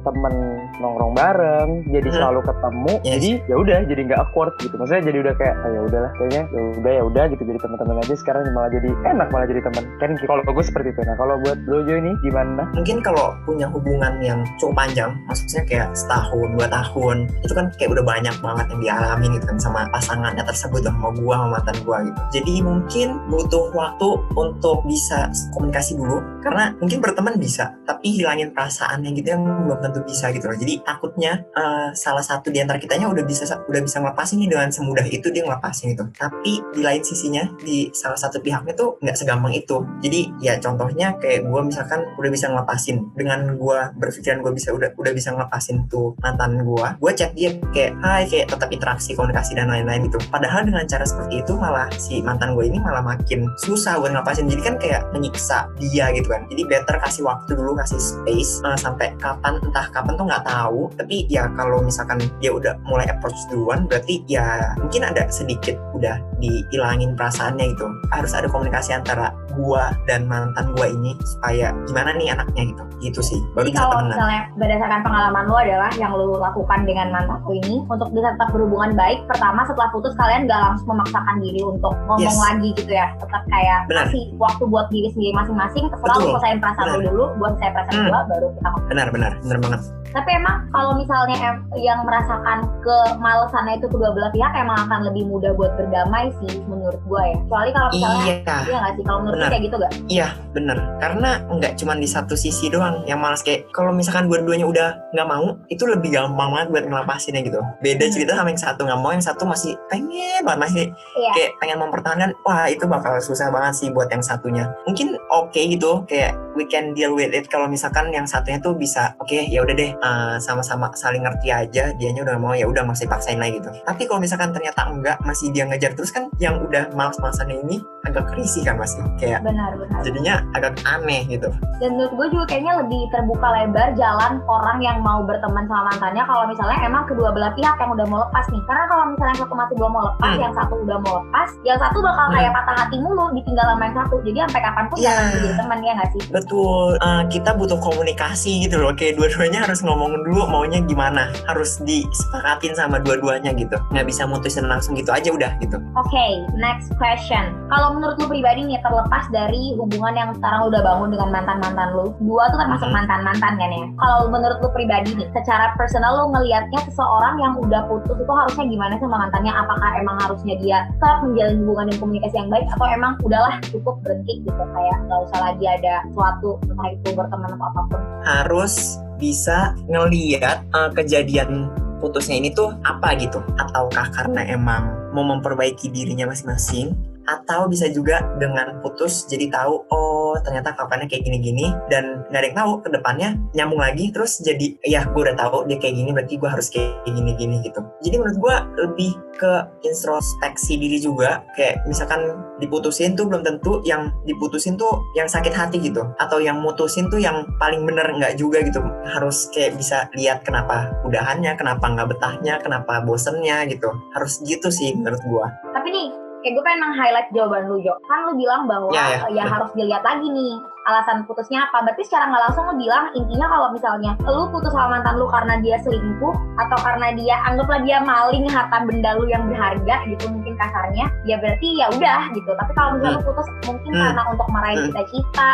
temen 0.05 0.35
nongkrong 0.79 1.06
bareng, 1.15 1.69
jadi 1.91 2.09
Mhm. 2.11 2.17
selalu 2.17 2.41
ketemu, 2.43 2.93
Yes. 3.03 3.13
jadi 3.19 3.31
ya 3.47 3.57
udah 3.61 3.79
jadi 3.87 4.01
nggak 4.07 4.21
awkward 4.23 4.53
gitu. 4.59 4.75
Maksudnya 4.75 5.03
jadi 5.07 5.19
udah 5.23 5.35
kayak 5.37 5.55
ah, 5.61 5.71
ya 5.71 5.81
udahlah 5.85 6.11
kayaknya 6.17 6.43
ya 6.51 6.61
udah 6.81 6.93
ya 6.93 7.03
udah 7.05 7.25
gitu 7.31 7.43
jadi 7.45 7.59
teman-teman 7.61 7.97
aja 8.03 8.15
sekarang 8.17 8.43
malah 8.57 8.71
jadi 8.73 8.89
enak 9.07 9.29
malah 9.31 9.47
jadi 9.47 9.61
teman. 9.63 9.85
Kan 10.01 10.11
kalau 10.27 10.43
gue 10.43 10.65
seperti 10.65 10.89
itu. 10.91 11.01
Nah 11.07 11.17
kalau 11.17 11.35
buat 11.43 11.59
lo 11.69 11.79
Jo 11.87 11.95
ini 12.01 12.13
gimana? 12.25 12.63
Mungkin 12.73 13.05
kalau 13.05 13.37
punya 13.45 13.67
hubungan 13.69 14.19
yang 14.19 14.41
cukup 14.59 14.75
panjang, 14.75 15.15
maksudnya 15.29 15.63
kayak 15.69 15.89
setahun, 15.95 16.49
dua 16.57 16.67
tahun, 16.67 17.17
itu 17.45 17.53
kan 17.53 17.67
kayak 17.77 17.91
udah 17.93 18.05
banyak 18.05 18.35
banget 18.41 18.67
yang 18.73 18.81
dialami 18.81 19.27
gitu 19.37 19.45
kan 19.47 19.59
sama 19.61 19.81
pasangannya 19.93 20.43
tersebut 20.43 20.83
sama 20.83 21.13
gue 21.13 21.35
sama 21.35 21.47
mantan 21.59 21.77
gue 21.85 21.99
gitu. 22.11 22.21
Jadi 22.41 22.55
mungkin 22.63 23.09
butuh 23.29 23.71
waktu 23.75 24.09
untuk 24.35 24.83
bisa 24.87 25.29
komunikasi 25.53 25.99
dulu, 25.99 26.23
karena 26.43 26.73
mungkin 26.81 26.99
berteman 27.03 27.35
bisa, 27.37 27.75
tapi 27.85 28.17
hilangin 28.17 28.51
perasaannya 28.51 29.11
gitu 29.15 29.29
yang 29.37 29.43
belum 29.45 29.79
tentu 29.83 30.01
bisa 30.07 30.31
gitu 30.33 30.47
loh. 30.49 30.59
Jadi 30.59 30.81
takutnya 30.97 31.45
eh, 31.53 31.93
salah 31.93 32.25
satu 32.25 32.49
di 32.49 32.65
antara 32.65 32.81
kitanya 32.81 33.13
udah 33.13 33.21
bisa 33.29 33.45
udah 33.45 33.83
bisa 33.85 34.01
ngelepasin 34.01 34.41
nih 34.41 34.49
dengan 34.49 34.69
semudah 34.73 35.05
itu 35.05 35.29
dia 35.29 35.45
ngelepasin 35.45 35.93
gitu. 35.93 36.09
Tapi 36.17 36.65
di 36.73 36.81
lain 36.81 37.05
sisinya 37.05 37.45
di 37.61 37.93
salah 37.93 38.17
satu 38.17 38.41
pihaknya 38.41 38.73
tuh 38.73 38.97
nggak 39.05 39.13
segampang 39.13 39.53
itu. 39.53 39.85
Jadi 40.01 40.33
ya 40.41 40.57
contohnya 40.57 41.13
kayak 41.21 41.45
gue 41.45 41.61
misalkan 41.61 42.01
udah 42.17 42.31
bisa 42.33 42.49
ngelepasin 42.49 43.13
dengan 43.13 43.61
gue 43.61 43.79
berpikiran 44.01 44.41
gue 44.41 44.53
bisa 44.57 44.73
udah 44.73 44.89
udah 44.97 45.13
bisa 45.13 45.37
ngelepasin 45.37 45.85
tuh 45.93 46.17
mantan 46.25 46.65
gue, 46.65 46.89
gue 46.97 47.13
chat 47.13 47.37
dia 47.37 47.53
kayak 47.77 47.93
hai 48.01 48.25
kayak 48.25 48.49
tetap 48.49 48.69
interaksi 48.73 49.13
komunikasi 49.13 49.53
dan 49.53 49.69
lain-lain 49.69 50.09
gitu. 50.09 50.17
Padahal 50.33 50.65
dengan 50.65 50.89
cara 50.89 51.05
seperti 51.05 51.45
itu 51.45 51.53
malah 51.59 51.93
si 52.01 52.25
mantan 52.25 52.57
gue 52.57 52.65
ini 52.65 52.81
malah 52.81 53.05
makin 53.05 53.45
susah 53.61 54.01
buat 54.01 54.17
ngelepasin. 54.17 54.49
Jadi 54.49 54.63
kan 54.65 54.75
kayak 54.81 55.03
menyiksa 55.13 55.69
dia 55.77 56.09
gitu 56.17 56.33
kan. 56.33 56.49
Jadi 56.49 56.63
better 56.65 56.97
kasih 57.03 57.27
waktu 57.27 57.53
dulu 57.53 57.77
kasih 57.77 58.01
space 58.01 58.65
eh, 58.65 58.79
sampai 58.79 59.13
kapan 59.21 59.59
entah 59.61 59.87
kapan 59.93 60.13
tuh 60.17 60.27
nggak 60.27 60.45
tahu. 60.47 60.86
Tapi 60.95 61.27
ya 61.27 61.51
kalau 61.59 61.83
misalkan 61.83 62.23
dia 62.39 62.55
udah 62.55 62.79
mulai 62.87 63.07
approach 63.11 63.37
duluan 63.51 63.91
berarti 63.91 64.23
ya 64.31 64.75
mungkin 64.79 65.03
ada 65.03 65.27
sedikit 65.29 65.75
udah 65.97 66.21
dihilangin 66.39 67.17
perasaannya 67.19 67.75
gitu. 67.75 67.87
Harus 68.13 68.33
ada 68.37 68.47
komunikasi 68.47 68.95
antara 68.95 69.33
gua 69.57 69.89
dan 70.05 70.29
mantan 70.29 70.77
gua 70.77 70.87
ini 70.93 71.17
supaya 71.25 71.73
gimana 71.89 72.13
nih 72.15 72.33
anaknya 72.33 72.63
gitu. 72.73 72.83
Gitu 72.97 73.21
sih. 73.21 73.41
Baru 73.53 73.69
bisa 73.69 73.85
kalau 73.85 74.09
misalnya 74.09 74.41
berdasarkan 74.57 75.01
pengalaman 75.05 75.45
lo 75.49 75.57
adalah 75.57 75.91
yang 75.97 76.13
lo 76.13 76.37
lakukan 76.37 76.85
dengan 76.85 77.13
mantan 77.13 77.41
lo 77.45 77.53
ini 77.53 77.85
untuk 77.89 78.09
bisa 78.13 78.33
tetap 78.37 78.49
berhubungan 78.53 78.93
baik, 78.97 79.25
pertama 79.29 79.65
setelah 79.65 79.89
putus 79.93 80.13
kalian 80.17 80.49
gak 80.49 80.61
langsung 80.61 80.89
memaksakan 80.93 81.37
diri 81.41 81.61
untuk 81.65 81.93
ngomong 82.09 82.25
Yes. 82.27 82.41
lagi 82.41 82.69
gitu 82.77 82.93
ya, 82.93 83.13
tetap 83.21 83.43
kayak 83.49 83.81
Benar. 83.89 84.09
kasih 84.09 84.25
waktu 84.41 84.63
buat 84.67 84.87
diri 84.89 85.09
sendiri 85.13 85.33
masing-masing, 85.37 85.85
terserah 85.93 86.17
lo 86.17 86.25
selesaiin 86.37 86.59
perasaan 86.61 86.87
lo 86.89 86.99
dulu, 87.05 87.25
buat 87.41 87.55
saya 87.61 87.71
perasaan 87.77 87.97
Hmm. 87.97 88.09
gua, 88.09 88.21
baru 88.29 88.47
kita 88.57 88.69
ngomong. 88.69 88.89
Benar 88.89 89.07
benar 89.13 89.33
benar 89.45 89.59
banget. 89.61 89.81
Tapi 90.11 90.31
emang 90.33 90.69
kalau 90.71 90.93
misalnya 90.95 91.37
yang 91.75 92.03
merasakan 92.03 92.67
kemalasannya 92.81 93.79
itu 93.79 93.87
kedua 93.87 94.11
belah 94.13 94.31
pihak 94.31 94.53
emang 94.55 94.79
akan 94.87 95.01
lebih 95.05 95.27
mudah 95.27 95.53
buat 95.53 95.75
berdamai 95.75 96.31
sih 96.39 96.61
menurut 96.65 96.99
gua 97.05 97.23
ya. 97.25 97.37
Kecuali 97.41 97.71
kalau 97.71 97.89
misalnya 97.91 98.25
Iya. 98.27 98.35
Iya 98.67 98.77
gak 98.79 98.93
sih? 98.97 99.05
Kalau 99.05 99.19
menurut 99.21 99.39
kayak 99.47 99.63
gitu 99.63 99.77
gak? 99.77 99.93
Iya 100.07 100.29
bener 100.53 100.79
karena 100.97 101.31
nggak 101.47 101.77
cuma 101.77 101.93
di 101.95 102.09
satu 102.09 102.33
sisi 102.33 102.73
doang 102.73 103.05
yang 103.05 103.21
malas 103.21 103.45
kayak 103.45 103.69
kalau 103.71 103.93
misalkan 103.93 104.25
dua-duanya 104.25 104.65
udah 104.65 104.89
nggak 105.13 105.29
mau 105.29 105.53
itu 105.69 105.85
lebih 105.85 106.09
gampang 106.11 106.49
banget 106.49 106.69
buat 106.73 106.85
ngelepasinnya 106.87 107.45
gitu 107.45 107.61
beda 107.79 108.05
Hmm. 108.07 108.15
cerita 108.15 108.33
sama 108.33 108.49
yang 108.49 108.63
satu 108.63 108.81
nggak 108.83 108.97
mau 108.97 109.13
yang 109.13 109.21
satu 109.21 109.43
masih 109.45 109.77
pengen 109.87 110.41
banget 110.41 110.61
masih 110.63 110.85
Iya. 111.13 111.31
kayak 111.35 111.51
pengen 111.61 111.79
mempertahankan 111.79 112.31
wah 112.41 112.65
itu 112.67 112.85
bakal 112.87 113.21
susah 113.21 113.53
banget 113.53 113.75
sih 113.77 113.89
buat 113.93 114.09
yang 114.09 114.25
satunya 114.25 114.65
mungkin 114.87 115.21
oke 115.29 115.53
gitu 115.53 116.07
kayak 116.07 116.33
we 116.57 116.65
can 116.65 116.97
deal 116.97 117.13
with 117.13 117.29
it 117.31 117.45
kalau 117.47 117.69
misalkan 117.69 118.09
yang 118.09 118.25
satunya 118.25 118.57
tuh 118.57 118.73
bisa 118.73 119.13
oke 119.21 119.37
ya 119.37 119.61
udah 119.61 119.75
deh 119.75 119.93
uh, 120.07 120.37
sama-sama 120.39 120.87
saling 120.95 121.27
ngerti 121.27 121.51
aja 121.51 121.91
dianya 121.99 122.23
udah 122.23 122.37
mau 122.39 122.55
ya 122.55 122.65
udah 122.65 122.87
masih 122.87 123.11
paksain 123.11 123.43
lagi 123.43 123.59
gitu 123.59 123.75
tapi 123.83 124.07
kalau 124.07 124.23
misalkan 124.23 124.55
ternyata 124.55 124.87
enggak 124.87 125.19
masih 125.21 125.51
dia 125.51 125.67
ngejar 125.67 125.93
terus 125.93 126.15
kan 126.15 126.31
yang 126.39 126.63
udah 126.63 126.87
malas-malasannya 126.95 127.59
ini 127.67 127.77
agak 128.07 128.31
risih 128.39 128.63
kan 128.63 128.79
masih 128.79 129.03
kayak 129.19 129.43
Benar-benar. 129.43 129.99
jadinya 130.07 130.35
agak 130.55 130.79
aneh 130.87 131.27
gitu 131.27 131.51
Dan 131.77 131.99
menurut 131.99 132.13
gue 132.15 132.27
juga 132.33 132.45
kayaknya 132.49 132.73
lebih 132.81 133.03
terbuka 133.11 133.49
lebar 133.53 133.89
jalan 133.93 134.41
orang 134.47 134.79
yang 134.81 135.03
mau 135.03 135.21
berteman 135.21 135.67
sama 135.67 135.93
mantannya 135.93 136.25
kalau 136.25 136.45
misalnya 136.47 136.79
emang 136.87 137.05
kedua 137.05 137.29
belah 137.35 137.53
pihak 137.53 137.77
yang 137.77 137.91
udah 137.93 138.07
mau 138.07 138.25
lepas 138.25 138.47
nih. 138.49 138.63
Karena 138.65 138.85
kalau 138.87 139.05
misalnya 139.13 139.33
yang 139.37 139.43
satu 139.45 139.55
masih 139.55 139.75
belum 139.77 139.93
mau 139.93 140.05
lepas, 140.07 140.33
Hmm. 140.33 140.41
yang 140.41 140.55
satu 140.57 140.75
udah 140.81 140.99
mau 141.05 141.15
lepas, 141.21 141.49
yang 141.63 141.77
satu 141.77 141.99
bakal 142.01 142.27
Hmm. 142.27 142.35
kayak 142.35 142.53
patah 142.57 142.77
hati 142.81 142.97
mulu 142.97 143.25
ditinggal 143.37 143.67
sama 143.67 143.83
yang 143.85 143.97
satu. 144.01 144.15
Jadi 144.25 144.39
sampai 144.49 144.61
kapan 144.65 144.85
pun 144.89 144.97
jangan 144.97 145.25
jadi 145.29 145.49
teman 145.53 145.79
ya 145.83 145.93
nggak 145.99 146.11
sih? 146.13 146.23
Betul, 146.33 146.89
Eh, 146.97 147.23
kita 147.29 147.51
butuh 147.53 147.79
komunikasi 147.79 148.53
gitu 148.65 148.77
loh. 148.81 148.93
Kayak 148.93 149.13
dua-duanya 149.19 149.59
harus 149.69 149.81
ngomong 149.87 150.27
dulu 150.27 150.51
maunya 150.51 150.83
gimana. 150.83 151.31
Harus 151.47 151.79
disepakatin 151.87 152.75
sama 152.75 152.99
dua-duanya 152.99 153.55
gitu. 153.55 153.79
Nggak 153.95 154.07
bisa 154.11 154.27
mutusin 154.27 154.67
langsung 154.67 154.99
gitu 154.99 155.15
aja 155.15 155.31
udah 155.31 155.55
gitu. 155.63 155.79
Oke, 155.95 156.27
next 156.59 156.91
question. 156.99 157.55
Kalau 157.71 157.95
menurut 157.95 158.19
lu 158.19 158.27
pribadi 158.27 158.67
nih 158.67 158.83
terlepas 158.83 159.31
dari 159.31 159.79
hubungan 159.79 160.15
yang 160.19 160.31
sekarang 160.35 160.67
udah 160.67 160.81
bangun 160.83 161.15
dengan 161.15 161.29
mantan-mantan 161.31 161.89
lu, 161.95 162.11
dua 162.19 162.51
tuh 162.51 162.59
termasuk 162.59 162.89
Mhm. 162.91 162.97
mantan-mantan 162.99 163.53
kan 163.55 163.71
ya. 163.71 163.87
Kalau 163.95 164.21
menurut 164.29 164.59
lu 164.59 164.69
pribadi 164.75 165.15
nih, 165.15 165.29
secara 165.31 165.71
personal 165.79 166.11
lu 166.19 166.25
ngelihatnya 166.35 166.81
seseorang 166.91 167.39
yang 167.39 167.55
udah 167.61 167.87
putus 167.87 168.17
itu 168.17 168.33
harusnya 168.33 168.65
gimana 168.67 168.95
sama 168.99 169.17
mantannya? 169.23 169.53
Apakah 169.55 169.91
emang 170.01 170.17
harusnya 170.19 170.55
dia 170.59 170.79
tetap 170.99 171.23
menjalin 171.23 171.63
hubungan 171.63 171.85
dan 171.93 171.97
komunikasi 172.01 172.35
yang 172.35 172.51
baik 172.51 172.67
atau 172.75 172.87
emang 172.89 173.13
udahlah 173.23 173.53
cukup 173.69 173.95
berhenti 174.03 174.43
gitu 174.43 174.63
kayak 174.73 174.97
nggak 175.07 175.21
usah 175.31 175.39
lagi 175.39 175.65
ada 175.69 175.95
suatu 176.11 176.59
entah 176.67 176.89
itu 176.91 177.09
berteman 177.13 177.51
atau 177.53 177.67
apa 177.69 177.81
pun. 177.93 178.01
Harus 178.25 178.75
bisa 179.17 179.75
ngeliat 179.89 180.65
eh, 180.71 180.91
kejadian 180.95 181.69
putusnya 181.99 182.37
ini 182.37 182.53
tuh 182.53 182.77
apa 182.85 183.17
gitu. 183.17 183.41
Ataukah 183.57 184.13
karena 184.13 184.45
emang 184.49 185.13
mau 185.17 185.25
memperbaiki 185.25 185.89
dirinya 185.89 186.29
masing-masing 186.29 187.16
atau 187.27 187.67
bisa 187.67 187.91
juga 187.91 188.23
dengan 188.39 188.79
putus 188.81 189.27
jadi 189.27 189.51
tahu 189.51 189.87
oh 189.91 190.35
ternyata 190.43 190.75
kapannya 190.75 191.11
kayak 191.11 191.27
gini-gini 191.27 191.71
dan 191.91 192.27
nggak 192.31 192.41
ada 192.41 192.49
yang 192.49 192.59
tahu 192.59 192.73
ke 192.83 192.89
depannya 192.95 193.29
nyambung 193.55 193.81
lagi 193.83 194.11
terus 194.11 194.39
jadi 194.43 194.79
ya 194.87 195.07
gue 195.07 195.23
udah 195.23 195.37
tahu 195.37 195.67
dia 195.67 195.79
kayak 195.79 195.95
gini 195.99 196.11
berarti 196.15 196.35
gue 196.39 196.51
harus 196.51 196.69
kayak 196.71 197.03
gini-gini 197.09 197.63
gitu. 197.65 197.81
Jadi 198.03 198.15
menurut 198.19 198.39
gue 198.39 198.57
lebih 198.87 199.13
ke 199.37 199.53
introspeksi 199.85 200.81
diri 200.81 200.99
juga 201.01 201.45
kayak 201.55 201.85
misalkan 201.85 202.33
diputusin 202.57 203.13
tuh 203.13 203.29
belum 203.29 203.45
tentu 203.45 203.85
yang 203.85 204.09
diputusin 204.25 204.81
tuh 204.81 205.05
yang 205.13 205.29
sakit 205.29 205.53
hati 205.53 205.77
gitu 205.81 206.09
atau 206.17 206.41
yang 206.41 206.61
mutusin 206.65 207.09
tuh 207.13 207.21
yang 207.21 207.45
paling 207.61 207.85
bener 207.85 208.07
nggak 208.17 208.37
juga 208.41 208.65
gitu. 208.65 208.81
Harus 209.05 209.49
kayak 209.53 209.77
bisa 209.77 210.09
lihat 210.17 210.43
kenapa 210.43 210.93
udahannya 211.05 211.53
kenapa 211.57 211.85
nggak 211.85 212.17
betahnya 212.17 212.61
kenapa 212.61 213.05
bosennya 213.05 213.69
gitu. 213.69 213.89
Harus 214.17 214.41
gitu 214.45 214.73
sih 214.73 214.97
menurut 214.97 215.21
gue 215.21 215.47
Tapi 215.77 215.89
nih, 215.93 216.09
kayak 216.47 216.55
gue 216.55 216.63
pengen 216.63 216.81
meng-highlight 216.87 217.27
jawaban 217.35 217.67
lu 217.67 217.83
Jo. 217.83 217.99
Kan 218.07 218.31
lu 218.31 218.39
bilang 218.39 218.71
bahwa 218.71 218.95
Ya, 218.95 219.27
ya, 219.27 219.43
ya, 219.43 219.45
harus 219.51 219.75
dilihat 219.75 220.07
lagi 220.07 220.31
nih 220.31 220.63
alasan 220.87 221.27
putusnya 221.27 221.67
apa. 221.67 221.83
Berarti 221.83 222.07
secara 222.07 222.31
nggak 222.31 222.43
langsung 222.47 222.65
lu 222.71 222.75
bilang 222.79 223.11
intinya 223.19 223.51
kalau 223.51 223.75
misalnya 223.75 224.15
lu 224.23 224.47
putus 224.55 224.71
sama 224.71 224.95
mantan 224.95 225.19
lu 225.19 225.27
karena 225.27 225.59
dia 225.59 225.75
selingkuh 225.83 226.35
atau 226.63 226.79
karena 226.87 227.11
dia 227.19 227.35
anggaplah 227.51 227.83
dia 227.83 227.99
maling 227.99 228.47
harta 228.47 228.87
benda 228.87 229.19
lu 229.19 229.27
yang 229.27 229.43
berharga 229.51 230.07
gitu 230.07 230.31
mungkin 230.31 230.55
kasarnya, 230.55 231.11
ya 231.27 231.35
berarti 231.43 231.69
ya 231.83 231.91
udah 231.91 232.31
gitu. 232.31 232.51
Tapi 232.55 232.73
kalau 232.79 232.91
misalnya 232.95 233.19
lu 233.19 233.27
putus 233.27 233.47
mungkin 233.67 233.91
Hmm. 233.91 234.03
karena 234.07 234.23
untuk 234.31 234.47
meraih 234.55 234.79
Hmm. 234.79 234.87
cita-cita 234.95 235.53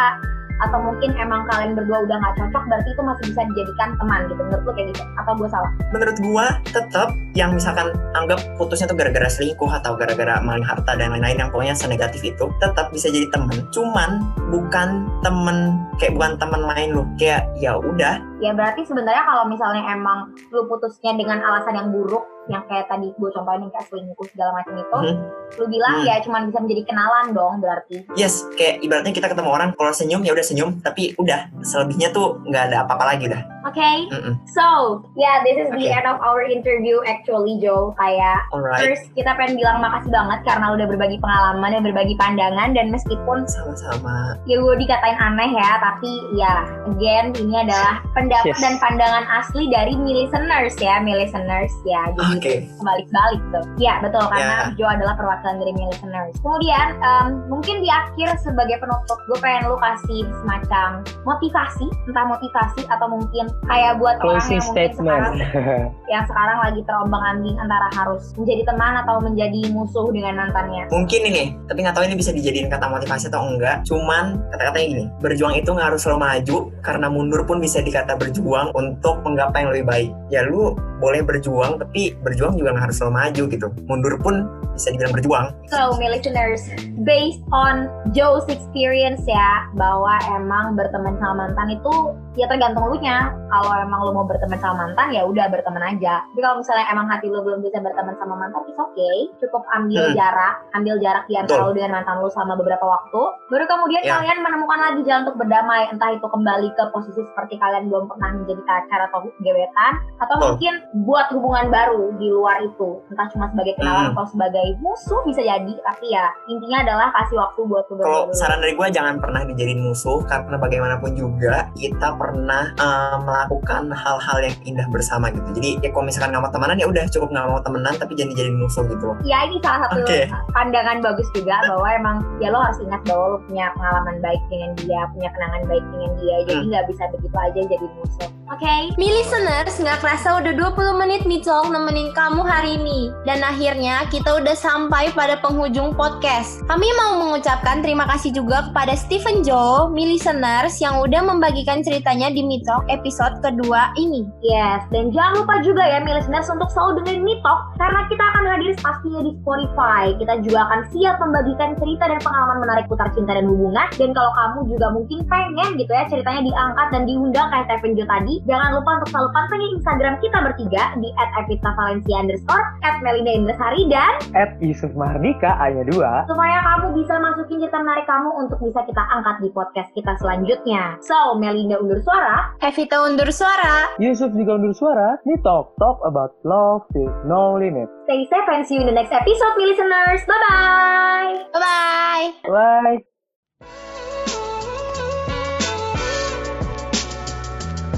atau 0.69 0.79
mungkin 0.79 1.11
emang 1.19 1.43
kalian 1.51 1.75
berdua 1.75 2.07
udah 2.07 2.17
nggak 2.19 2.35
cocok 2.39 2.63
berarti 2.71 2.89
itu 2.95 3.03
masih 3.03 3.25
bisa 3.35 3.41
dijadikan 3.53 3.89
teman 3.99 4.21
gitu. 4.31 4.41
Menurut 4.43 4.65
lu 4.65 4.73
kayak 4.73 4.89
gitu? 4.95 5.03
Atau 5.19 5.33
gue 5.39 5.49
salah? 5.51 5.71
Menurut 5.91 6.17
gua 6.23 6.47
tetap 6.71 7.09
yang 7.33 7.51
misalkan 7.57 7.89
anggap 8.15 8.39
putusnya 8.61 8.87
tuh 8.87 8.97
gara-gara 8.97 9.29
selingkuh 9.29 9.71
atau 9.71 9.97
gara-gara 9.97 10.39
maling 10.45 10.65
harta 10.65 10.95
dan 10.95 11.13
lain-lain 11.17 11.41
yang 11.41 11.51
pokoknya 11.51 11.75
senegatif 11.75 12.23
itu 12.23 12.45
tetap 12.61 12.93
bisa 12.93 13.09
jadi 13.09 13.27
temen 13.33 13.65
cuman 13.73 14.23
bukan 14.53 15.09
temen 15.25 15.81
kayak 15.99 16.15
bukan 16.15 16.39
temen 16.39 16.61
main 16.69 16.89
lu. 16.95 17.03
Kayak 17.17 17.51
ya 17.59 17.77
udah. 17.77 18.21
Ya 18.43 18.51
berarti 18.55 18.83
sebenarnya 18.87 19.23
kalau 19.23 19.47
misalnya 19.47 19.83
emang 19.95 20.35
lu 20.51 20.67
putusnya 20.67 21.15
dengan 21.15 21.39
alasan 21.43 21.79
yang 21.79 21.89
buruk 21.95 22.27
yang 22.45 22.63
kayak 22.67 22.87
tadi 22.87 23.07
gue 23.09 23.31
contohin 23.31 23.63
yang 23.63 23.71
kayak 23.71 23.87
selingkuh 23.87 24.27
segala 24.29 24.51
macam 24.53 24.75
itu 24.75 24.99
Mhm. 24.99 25.17
lu 25.53 25.65
bilang 25.69 25.95
Hmm. 25.95 26.07
ya 26.07 26.15
cuman 26.19 26.41
bisa 26.47 26.59
menjadi 26.59 26.83
kenalan 26.85 27.27
dong 27.31 27.55
berarti 27.59 27.97
yes 28.13 28.51
kayak 28.53 28.83
ibaratnya 28.83 29.13
kita 29.13 29.31
ketemu 29.31 29.49
orang 29.49 29.69
kalau 29.73 29.93
senyum 29.93 30.21
ya 30.21 30.33
udah 30.33 30.43
senyum 30.43 30.71
tapi 30.81 31.15
udah 31.17 31.53
selebihnya 31.63 32.11
tuh 32.11 32.43
nggak 32.43 32.63
ada 32.67 32.77
apa-apa 32.83 33.15
lagi 33.15 33.31
dah 33.31 33.43
Okay? 33.65 34.07
Mm-mm. 34.11 34.35
So, 34.49 34.67
yeah, 35.15 35.41
this 35.43 35.57
is 35.57 35.69
the 35.71 35.87
Okay. 35.87 35.95
end 35.95 36.07
of 36.07 36.19
our 36.19 36.43
interview 36.43 36.99
actually, 37.05 37.59
Joe. 37.59 37.95
Kayak 37.97 38.43
Alright. 38.51 38.83
first 38.83 39.11
kita 39.15 39.35
pengen 39.35 39.57
bilang 39.57 39.79
makasih 39.79 40.11
banget 40.11 40.41
karena 40.43 40.67
udah 40.73 40.87
berbagi 40.87 41.19
pengalaman 41.19 41.71
dan 41.73 41.83
berbagi 41.83 42.15
pandangan 42.17 42.75
dan 42.75 42.91
meskipun 42.91 43.47
Sama-sama. 43.47 44.37
ya 44.45 44.57
gue 44.59 44.75
dikatain 44.77 45.17
aneh 45.17 45.51
ya, 45.53 45.71
tapi 45.79 46.11
ya 46.35 46.55
again 46.89 47.31
ini 47.39 47.55
adalah 47.63 48.03
pendapat 48.13 48.53
Yes. 48.53 48.61
dan 48.61 48.77
pandangan 48.79 49.25
asli 49.31 49.71
dari 49.71 49.95
mi 49.95 50.27
listeners 50.27 50.75
ya, 50.79 50.99
mi 50.99 51.15
listeners 51.15 51.71
ya. 51.85 52.11
Jadi 52.19 52.35
Oke. 52.39 52.55
kebalik-balik 52.77 53.43
tuh. 53.51 53.65
Ya 53.79 54.03
betul 54.03 54.25
karena 54.29 54.51
Ya. 54.53 54.75
Joe 54.77 54.91
adalah 54.91 55.15
perwakilan 55.15 55.63
dari 55.63 55.73
mi 55.73 55.85
listeners. 55.89 56.35
Kemudian 56.43 56.99
em, 56.99 57.27
mungkin 57.47 57.81
di 57.81 57.89
akhir 57.89 58.37
sebagai 58.39 58.77
penutup 58.79 59.19
gue 59.25 59.39
pengen 59.39 59.71
lu 59.71 59.79
kasih 59.79 60.27
semacam 60.43 60.89
motivasi, 61.23 61.87
entah 62.11 62.27
motivasi 62.27 62.83
atau 62.87 63.07
mungkin 63.09 63.49
kayak 63.67 63.93
buat 64.03 64.17
orang 64.21 64.43
Closing 64.43 64.59
yang 64.59 64.67
mungkin 64.67 64.91
statement. 64.91 65.09
sekarang 65.09 65.35
yang 66.13 66.25
sekarang 66.29 66.59
lagi 66.61 66.81
terombang 66.85 67.23
ambing 67.25 67.57
antara 67.57 67.89
harus 67.95 68.23
menjadi 68.37 68.63
teman 68.69 68.95
atau 69.01 69.17
menjadi 69.23 69.61
musuh 69.73 70.07
dengan 70.13 70.35
mantannya. 70.37 70.85
Mungkin 70.93 71.21
ini, 71.31 71.45
tapi 71.71 71.79
nggak 71.87 71.95
tahu 71.97 72.05
ini 72.05 72.17
bisa 72.19 72.31
dijadiin 72.35 72.69
kata 72.69 72.87
motivasi 72.91 73.33
atau 73.33 73.43
enggak. 73.49 73.87
Cuman 73.89 74.41
kata-katanya 74.53 74.87
gini, 74.87 75.05
berjuang 75.23 75.55
itu 75.57 75.71
nggak 75.73 75.89
harus 75.95 76.01
selalu 76.05 76.21
maju, 76.21 76.57
karena 76.85 77.07
mundur 77.09 77.41
pun 77.49 77.57
bisa 77.63 77.79
dikata 77.81 78.19
berjuang 78.19 78.75
untuk 78.77 79.23
menggapai 79.25 79.65
yang 79.65 79.71
lebih 79.73 79.87
baik. 79.89 80.11
Ya 80.29 80.41
lu 80.45 80.77
boleh 81.01 81.25
berjuang, 81.25 81.81
tapi 81.81 82.15
berjuang 82.21 82.59
juga 82.59 82.77
nggak 82.77 82.85
harus 82.91 82.97
selalu 83.01 83.15
maju 83.17 83.43
gitu. 83.49 83.67
Mundur 83.89 84.15
pun 84.21 84.47
bisa 84.77 84.89
dibilang 84.93 85.13
berjuang. 85.13 85.47
So, 85.69 85.97
my 86.01 86.09
listeners, 86.09 86.65
based 87.05 87.45
on 87.53 87.89
Joe's 88.17 88.49
experience 88.49 89.21
ya, 89.29 89.69
bahwa 89.77 90.17
emang 90.33 90.77
berteman 90.77 91.21
sama 91.21 91.49
mantan 91.49 91.77
itu 91.77 91.95
ya 92.35 92.47
tergantung 92.49 92.89
lu 92.89 92.97
nya. 93.01 93.33
Kalau 93.53 93.69
emang 93.77 94.01
lu 94.09 94.17
mau 94.17 94.25
berteman 94.25 94.57
sama 94.57 94.89
mantan 94.89 95.13
ya 95.13 95.29
udah 95.29 95.45
berteman 95.53 95.85
aja. 95.85 96.25
Tapi 96.25 96.41
kalau 96.41 96.57
misalnya 96.65 96.89
emang 96.89 97.05
hati 97.05 97.29
lu 97.29 97.45
belum 97.45 97.61
bisa 97.61 97.85
berteman 97.85 98.17
sama 98.17 98.33
mantan, 98.33 98.65
it's 98.65 98.81
okay. 98.81 99.29
Cukup 99.45 99.61
ambil 99.77 100.09
Hmm. 100.09 100.17
jarak, 100.17 100.55
ambil 100.73 100.97
jarak 101.05 101.25
di 101.29 101.37
antara 101.37 101.69
lu 101.69 101.77
dengan 101.77 102.01
mantan 102.01 102.25
lu 102.25 102.33
selama 102.33 102.57
beberapa 102.57 102.81
waktu. 102.81 103.23
Baru 103.53 103.65
kemudian 103.69 104.01
Ya. 104.09 104.17
kalian 104.17 104.41
menemukan 104.41 104.81
lagi 104.81 105.01
jalan 105.05 105.29
untuk 105.29 105.37
berdamai, 105.45 105.85
entah 105.93 106.11
itu 106.17 106.25
kembali 106.25 106.69
ke 106.73 106.85
posisi 106.97 107.21
seperti 107.21 107.61
kalian 107.61 107.93
belum 107.93 108.09
pernah 108.09 108.29
menjadi 108.33 108.63
pacar 108.65 109.01
atau 109.13 109.29
gebetan, 109.37 109.93
atau 110.17 110.35
Betul. 110.41 110.49
mungkin 110.57 110.75
buat 111.05 111.27
hubungan 111.37 111.67
baru 111.69 112.03
di 112.17 112.29
luar 112.33 112.57
itu, 112.65 113.05
entah 113.13 113.29
cuma 113.29 113.53
sebagai 113.53 113.77
kenalan 113.77 114.09
Hmm. 114.09 114.17
atau 114.17 114.25
sebagai 114.33 114.67
musuh 114.81 115.21
bisa 115.29 115.45
jadi, 115.45 115.73
tapi 115.85 116.07
ya 116.09 116.27
intinya 116.49 116.79
adalah 116.81 117.09
kasih 117.21 117.37
waktu 117.37 117.61
buat 117.69 117.85
lu 117.93 118.01
Kalau 118.01 118.23
saran 118.33 118.65
dari 118.65 118.73
gue 118.73 118.89
jangan 118.89 119.21
pernah 119.21 119.45
dijadiin 119.45 119.85
musuh 119.85 120.25
karena 120.25 120.57
bagaimanapun 120.57 121.13
juga 121.13 121.69
kita 121.77 122.17
pernah 122.23 122.71
eh, 122.79 123.17
melakukan 123.27 123.91
hal-hal 123.91 124.39
yang 124.47 124.57
indah 124.63 124.87
bersama 124.95 125.35
gitu. 125.35 125.49
Jadi 125.59 125.71
ya 125.83 125.91
kalau 125.91 126.07
misalkan 126.07 126.31
nggak 126.31 126.45
mau 126.47 126.53
temenan 126.55 126.79
ya 126.79 126.87
udah 126.87 127.05
cukup 127.11 127.29
nggak 127.35 127.47
mau 127.51 127.59
temenan 127.67 127.95
tapi 127.99 128.13
jangan 128.15 128.31
dijadiin 128.39 128.59
musuh 128.63 128.85
gitu 128.87 129.05
loh. 129.11 129.17
Ya 129.27 129.43
ini 129.51 129.59
salah 129.59 129.91
satu 129.91 130.07
Oke. 130.07 130.31
pandangan 130.55 131.03
bagus 131.03 131.27
juga 131.35 131.59
bahwa 131.67 131.89
emang 131.91 132.17
ya 132.39 132.55
lo 132.55 132.63
harus 132.63 132.79
ingat 132.79 133.03
bahwa 133.11 133.25
lo 133.35 133.39
punya 133.51 133.67
pengalaman 133.75 134.17
baik 134.23 134.43
dengan 134.47 134.71
dia, 134.79 135.01
punya 135.11 135.29
kenangan 135.35 135.63
baik 135.67 135.85
dengan 135.91 136.11
dia, 136.23 136.37
jadi 136.47 136.63
Hmm. 136.63 136.71
nggak 136.71 136.85
bisa 136.95 137.03
begitu 137.11 137.37
aja 137.43 137.61
jadi 137.67 137.87
musuh. 137.99 138.31
Oke? 138.53 138.93
Mi 139.01 139.09
listeners, 139.09 139.81
nggak 139.81 140.05
kerasa 140.05 140.37
udah 140.37 140.53
20 140.77 141.01
menit 141.01 141.25
Mi 141.25 141.41
Talk 141.41 141.73
nemenin 141.73 142.13
kamu 142.13 142.45
hari 142.45 142.77
ini. 142.77 143.09
Dan 143.25 143.41
akhirnya 143.41 144.05
kita 144.13 144.45
udah 144.45 144.53
sampai 144.53 145.09
pada 145.17 145.41
penghujung 145.41 145.97
podcast. 145.97 146.61
Kami 146.69 146.85
mau 147.01 147.17
mengucapkan 147.17 147.81
terima 147.81 148.05
kasih 148.13 148.37
juga 148.37 148.69
kepada 148.69 148.93
Stephen 148.93 149.41
Joe, 149.41 149.89
Mi 149.89 150.05
listeners 150.05 150.77
yang 150.85 151.01
udah 151.01 151.25
membagikan 151.25 151.81
ceritanya 151.81 152.29
di 152.29 152.45
Mi 152.45 152.61
Talk 152.61 152.85
episode 152.93 153.41
kedua 153.41 153.97
ini. 153.97 154.29
Yes, 154.45 154.85
dan 154.93 155.09
jangan 155.17 155.41
lupa 155.41 155.65
juga 155.65 155.89
ya 155.89 156.05
mi 156.05 156.13
listeners 156.13 156.53
untuk 156.53 156.69
selalu 156.77 157.01
dengerin 157.01 157.25
Mitok 157.25 157.61
karena 157.81 158.01
kita 158.13 158.25
akan 158.37 158.45
hadir 158.53 158.73
pastinya 158.85 159.21
di 159.25 159.33
Spotify. 159.41 160.13
Kita 160.21 160.35
juga 160.45 160.69
akan 160.69 160.81
siap 160.93 161.17
membagikan 161.25 161.73
cerita 161.81 162.05
dan 162.05 162.21
pengalaman 162.21 162.59
menarik 162.61 162.85
putar 162.85 163.09
cinta 163.17 163.33
dan 163.33 163.49
hubungan. 163.49 163.89
Dan 163.97 164.13
kalau 164.13 164.29
kamu 164.37 164.59
juga 164.77 164.87
mungkin 164.93 165.25
pengen 165.25 165.81
gitu 165.81 165.89
ya 165.89 166.05
ceritanya 166.13 166.45
diangkat 166.45 166.87
dan 166.93 167.03
diundang 167.09 167.49
kayak 167.49 167.65
Stephen 167.73 167.97
Jo 167.97 168.05
tadi, 168.05 168.42
jangan 168.45 168.79
lupa 168.79 168.91
untuk 169.01 169.09
selalu 169.13 169.31
pantengin 169.35 169.71
Instagram 169.79 170.15
kita 170.21 170.39
bertiga 170.43 170.85
di 170.99 171.09
@evitavalencia 171.43 172.17
underscore 172.21 172.65
@melinda 173.03 173.33
Indresari 173.33 173.89
dan 173.91 174.13
At 174.35 174.59
Yusuf 174.63 174.93
Mahardika 174.95 175.59
hanya 175.59 175.83
dua. 175.89 176.27
supaya 176.27 176.59
kamu 176.63 176.97
bisa 176.99 177.15
masukin 177.19 177.59
cerita 177.63 177.79
menarik 177.83 178.07
kamu 178.07 178.31
untuk 178.39 178.59
bisa 178.63 178.81
kita 178.87 179.03
angkat 179.13 179.37
di 179.43 179.49
podcast 179.55 179.91
kita 179.95 180.13
selanjutnya. 180.19 180.97
So, 181.03 181.37
Melinda 181.39 181.79
undur 181.81 182.01
suara. 182.05 182.55
Evita 182.63 183.03
undur 183.03 183.29
suara. 183.31 183.93
Yusuf 183.99 184.31
juga 184.35 184.59
undur 184.59 184.75
suara. 184.75 185.19
Ini 185.27 185.41
talk 185.43 185.75
talk 185.79 185.99
about 186.07 186.37
love 186.47 186.87
with 186.95 187.13
no 187.27 187.57
limit. 187.59 187.89
Stay 188.07 188.27
safe 188.29 188.49
and 188.51 188.65
see 188.67 188.77
you 188.79 188.83
in 188.83 188.89
the 188.91 188.97
next 188.97 189.13
episode, 189.15 189.57
listeners. 189.59 190.21
Bye-bye! 190.27 191.55
Bye-bye. 191.55 192.25
Bye. 192.51 193.12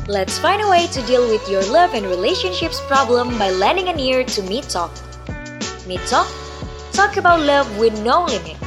Let's 0.07 0.39
find 0.39 0.61
a 0.61 0.69
way 0.69 0.87
to 0.89 1.01
deal 1.07 1.27
with 1.27 1.49
your 1.49 1.65
love 1.73 1.95
and 1.95 2.05
relationships 2.05 2.79
problem 2.89 3.39
by 3.39 3.51
lending 3.51 3.89
an 3.89 3.99
ear 3.99 4.23
to 4.23 4.43
Me 4.43 4.61
Talk. 4.61 4.93
Me 5.87 5.97
Talk? 6.07 6.29
Talk 6.93 7.17
about 7.17 7.41
love 7.41 7.79
with 7.79 7.99
no 8.05 8.27
limit. 8.27 8.64